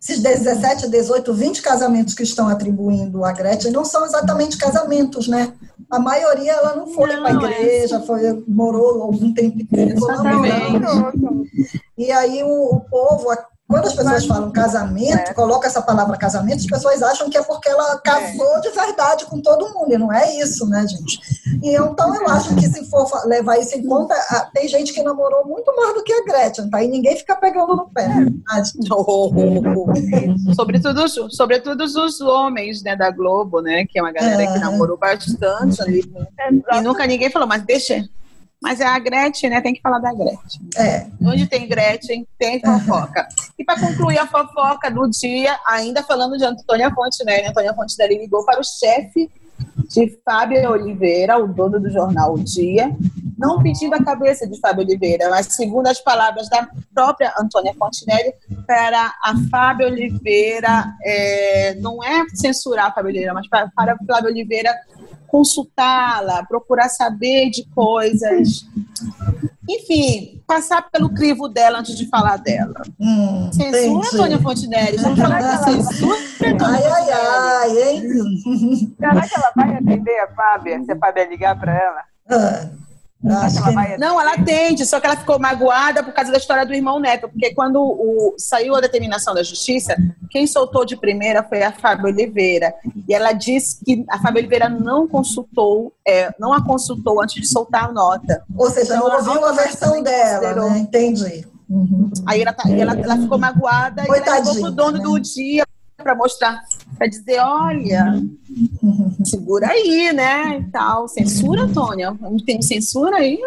esses 0.00 0.22
17, 0.22 0.88
18, 0.88 1.34
20 1.34 1.62
casamentos 1.62 2.14
que 2.14 2.22
estão 2.22 2.48
atribuindo 2.48 3.24
a 3.24 3.32
Gretchen 3.32 3.72
não 3.72 3.84
são 3.84 4.04
exatamente 4.04 4.56
casamentos, 4.56 5.26
né? 5.26 5.52
A 5.90 5.98
maioria 5.98 6.52
ela 6.52 6.76
não 6.76 6.86
foi 6.88 7.08
para 7.16 7.28
a 7.28 7.30
é 7.30 7.34
igreja, 7.34 7.96
assim. 7.96 8.06
foi, 8.06 8.44
morou 8.46 9.02
algum 9.02 9.32
tempo. 9.32 9.58
Exatamente. 9.72 10.86
E 11.96 12.12
aí 12.12 12.42
o, 12.42 12.76
o 12.76 12.80
povo 12.80 13.30
quando 13.68 13.86
as 13.86 13.94
pessoas 13.94 14.26
falam 14.26 14.52
casamento, 14.52 15.30
é. 15.30 15.34
coloca 15.34 15.66
essa 15.66 15.82
palavra 15.82 16.16
casamento, 16.16 16.58
as 16.58 16.66
pessoas 16.66 17.02
acham 17.02 17.28
que 17.28 17.36
é 17.36 17.42
porque 17.42 17.68
ela 17.68 17.98
casou 17.98 18.58
é. 18.58 18.60
de 18.60 18.70
verdade 18.70 19.26
com 19.26 19.40
todo 19.40 19.74
mundo, 19.74 19.92
e 19.92 19.98
não 19.98 20.12
é 20.12 20.36
isso, 20.36 20.66
né, 20.66 20.86
gente? 20.86 21.18
E 21.62 21.74
então 21.74 22.14
eu 22.14 22.28
acho 22.28 22.54
que 22.54 22.68
se 22.68 22.88
for 22.88 23.08
levar 23.26 23.58
isso 23.58 23.76
em 23.76 23.84
conta, 23.84 24.14
tem 24.54 24.68
gente 24.68 24.92
que 24.92 25.02
namorou 25.02 25.44
muito 25.46 25.74
mais 25.74 25.94
do 25.94 26.04
que 26.04 26.12
a 26.12 26.24
Gretchen, 26.24 26.70
tá? 26.70 26.82
E 26.82 26.88
ninguém 26.88 27.16
fica 27.16 27.34
pegando 27.34 27.74
no 27.74 27.88
pé. 27.88 28.06
Né? 28.06 28.32
sobretudo, 30.54 31.08
sobretudo 31.30 31.82
os 31.82 32.20
homens 32.20 32.84
né, 32.84 32.94
da 32.94 33.10
Globo, 33.10 33.60
né? 33.60 33.84
Que 33.84 33.98
é 33.98 34.02
uma 34.02 34.12
galera 34.12 34.42
é. 34.42 34.52
que 34.52 34.58
namorou 34.60 34.96
bastante 34.96 35.82
ali. 35.82 36.04
E 36.72 36.80
nunca 36.80 37.06
ninguém 37.06 37.30
falou, 37.30 37.48
mas 37.48 37.64
deixa 37.64 38.04
mas 38.62 38.80
é 38.80 38.86
a 38.86 38.98
Gretchen, 38.98 39.50
né? 39.50 39.60
Tem 39.60 39.74
que 39.74 39.80
falar 39.80 39.98
da 39.98 40.12
Gretchen. 40.12 40.68
É. 40.76 41.06
Onde 41.22 41.46
tem 41.46 41.68
Gretchen, 41.68 42.26
tem 42.38 42.60
fofoca. 42.60 43.26
E 43.58 43.64
para 43.64 43.80
concluir 43.80 44.18
a 44.18 44.26
fofoca 44.26 44.90
do 44.90 45.08
dia, 45.08 45.58
ainda 45.66 46.02
falando 46.02 46.36
de 46.36 46.44
Antônia 46.44 46.90
Fontenelle, 46.92 47.42
né? 47.42 47.48
Antônia 47.50 47.74
Fontenelle 47.74 48.18
ligou 48.18 48.44
para 48.44 48.60
o 48.60 48.64
chefe 48.64 49.30
de 49.88 50.18
Fábio 50.24 50.70
Oliveira, 50.70 51.38
o 51.38 51.46
dono 51.46 51.80
do 51.80 51.90
jornal 51.90 52.34
O 52.34 52.42
Dia, 52.42 52.90
não 53.38 53.62
pedindo 53.62 53.94
a 53.94 54.02
cabeça 54.02 54.46
de 54.46 54.58
Fábio 54.58 54.84
Oliveira, 54.84 55.28
mas 55.30 55.46
segundo 55.46 55.86
as 55.86 56.00
palavras 56.00 56.48
da 56.48 56.68
própria 56.94 57.32
Antônia 57.38 57.74
Fontenelle, 57.74 58.34
para 58.66 59.14
a 59.22 59.34
Fábio 59.50 59.86
Oliveira, 59.86 60.92
é, 61.02 61.74
não 61.74 62.02
é 62.02 62.24
censurar 62.34 62.86
a 62.86 62.92
Fábio 62.92 63.10
Oliveira, 63.10 63.34
mas 63.34 63.48
para, 63.48 63.70
para 63.74 63.96
Fábio 64.06 64.30
Oliveira 64.30 64.74
consultá-la, 65.36 66.44
procurar 66.46 66.88
saber 66.88 67.50
de 67.50 67.66
coisas. 67.74 68.66
Enfim, 69.68 70.42
passar 70.46 70.88
pelo 70.90 71.10
crivo 71.10 71.48
dela 71.48 71.80
antes 71.80 71.96
de 71.96 72.08
falar 72.08 72.38
dela. 72.38 72.80
Hum, 72.98 73.50
censura, 73.52 74.08
Antônia 74.08 74.38
Fontenelle. 74.38 74.96
Vamos 74.96 75.18
falar 75.18 75.42
da 75.42 75.58
censura, 75.58 76.16
Ai, 76.64 76.84
ai, 76.84 77.10
ai, 77.10 77.82
hein? 77.82 78.94
Será 78.98 79.28
que 79.28 79.34
ela 79.34 79.52
vai 79.54 79.76
atender 79.76 80.18
a 80.20 80.28
Fábia? 80.28 80.82
Se 80.84 80.92
a 80.92 80.96
Fábia 80.96 81.28
ligar 81.28 81.58
para 81.58 81.74
ela? 81.74 82.02
Ah. 82.30 82.70
Ela. 83.24 83.98
Não, 83.98 84.20
ela 84.20 84.34
atende, 84.34 84.84
só 84.84 85.00
que 85.00 85.06
ela 85.06 85.16
ficou 85.16 85.38
magoada 85.38 86.02
por 86.02 86.12
causa 86.12 86.30
da 86.30 86.38
história 86.38 86.66
do 86.66 86.74
irmão 86.74 87.00
Neto, 87.00 87.28
porque 87.28 87.54
quando 87.54 87.80
o, 87.80 88.34
saiu 88.38 88.74
a 88.76 88.80
determinação 88.80 89.34
da 89.34 89.42
justiça, 89.42 89.96
quem 90.30 90.46
soltou 90.46 90.84
de 90.84 90.96
primeira 90.96 91.42
foi 91.42 91.62
a 91.62 91.72
Fábio 91.72 92.06
Oliveira. 92.06 92.74
E 93.08 93.14
ela 93.14 93.32
disse 93.32 93.82
que 93.84 94.04
a 94.08 94.18
Fábio 94.20 94.40
Oliveira 94.40 94.68
não 94.68 95.08
consultou, 95.08 95.92
é, 96.06 96.30
não 96.38 96.52
a 96.52 96.64
consultou 96.64 97.22
antes 97.22 97.40
de 97.40 97.48
soltar 97.48 97.88
a 97.88 97.92
nota. 97.92 98.44
Ou 98.56 98.70
seja, 98.70 98.96
então, 98.96 99.08
não 99.08 99.16
ouviu 99.16 99.44
a 99.44 99.52
versão 99.52 100.02
dela, 100.02 100.70
né? 100.70 100.78
Entendi. 100.78 101.46
Uhum. 101.68 102.10
Aí 102.26 102.42
ela, 102.42 102.52
tá, 102.52 102.70
ela, 102.70 102.92
ela, 102.98 103.16
ficou 103.16 103.38
magoada 103.38 104.02
e 104.02 104.06
ela 104.06 104.36
levou 104.36 104.54
pro 104.54 104.70
dono 104.70 104.98
né? 104.98 105.04
do 105.04 105.18
dia 105.18 105.64
para 105.96 106.14
mostrar, 106.14 106.62
para 106.96 107.06
dizer, 107.06 107.38
olha, 107.40 108.22
segura 109.24 109.68
aí, 109.68 110.12
né? 110.12 110.58
E 110.58 110.70
tal. 110.70 111.08
Censura, 111.08 111.62
Antônia? 111.62 112.16
Não 112.20 112.38
tem 112.38 112.62
censura 112.62 113.16
aí? 113.16 113.38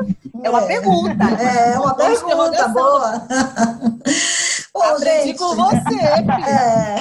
É 0.44 0.50
uma 0.50 0.64
é. 0.64 0.68
pergunta. 0.68 1.24
É, 1.40 1.74
é 1.74 1.80
uma 1.80 1.96
pergunta 1.96 2.68
boa. 2.70 3.28
Pô, 4.72 4.84
Aprendi 4.84 5.28
gente, 5.28 5.40
com 5.40 5.56
você. 5.56 6.00
É. 6.48 6.96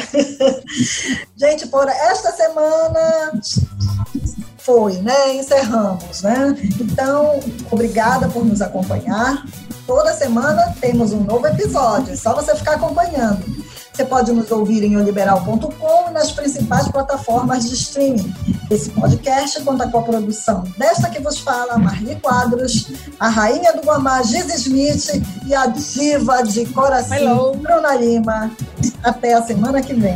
Gente, 1.36 1.68
por 1.68 1.86
esta 1.88 2.32
semana 2.32 3.40
foi, 4.58 4.94
né? 4.98 5.36
Encerramos, 5.36 6.22
né? 6.22 6.56
Então, 6.80 7.38
obrigada 7.70 8.28
por 8.28 8.44
nos 8.44 8.60
acompanhar. 8.60 9.44
Toda 9.86 10.12
semana 10.12 10.74
temos 10.80 11.12
um 11.12 11.20
novo 11.20 11.46
episódio, 11.46 12.12
é 12.12 12.16
só 12.16 12.34
você 12.34 12.54
ficar 12.54 12.74
acompanhando. 12.74 13.44
Você 13.98 14.04
pode 14.04 14.30
nos 14.30 14.48
ouvir 14.52 14.84
em 14.84 14.96
oliberal.com 14.96 16.08
e 16.08 16.12
nas 16.12 16.30
principais 16.30 16.86
plataformas 16.86 17.68
de 17.68 17.74
streaming. 17.74 18.32
Esse 18.70 18.90
podcast 18.90 19.60
conta 19.64 19.90
com 19.90 19.98
a 19.98 20.02
produção 20.02 20.62
desta 20.76 21.10
que 21.10 21.20
vos 21.20 21.40
fala, 21.40 21.76
Marli 21.76 22.14
Quadros, 22.14 22.92
a 23.18 23.28
rainha 23.28 23.72
do 23.72 23.82
Guamá, 23.82 24.22
Giz 24.22 24.54
Smith 24.54 25.20
e 25.44 25.52
a 25.52 25.66
diva 25.66 26.42
de 26.42 26.64
coração, 26.66 27.18
Hello. 27.18 27.56
Bruna 27.56 27.96
Lima. 27.96 28.52
Até 29.02 29.34
a 29.34 29.42
semana 29.42 29.82
que 29.82 29.94
vem. 29.94 30.14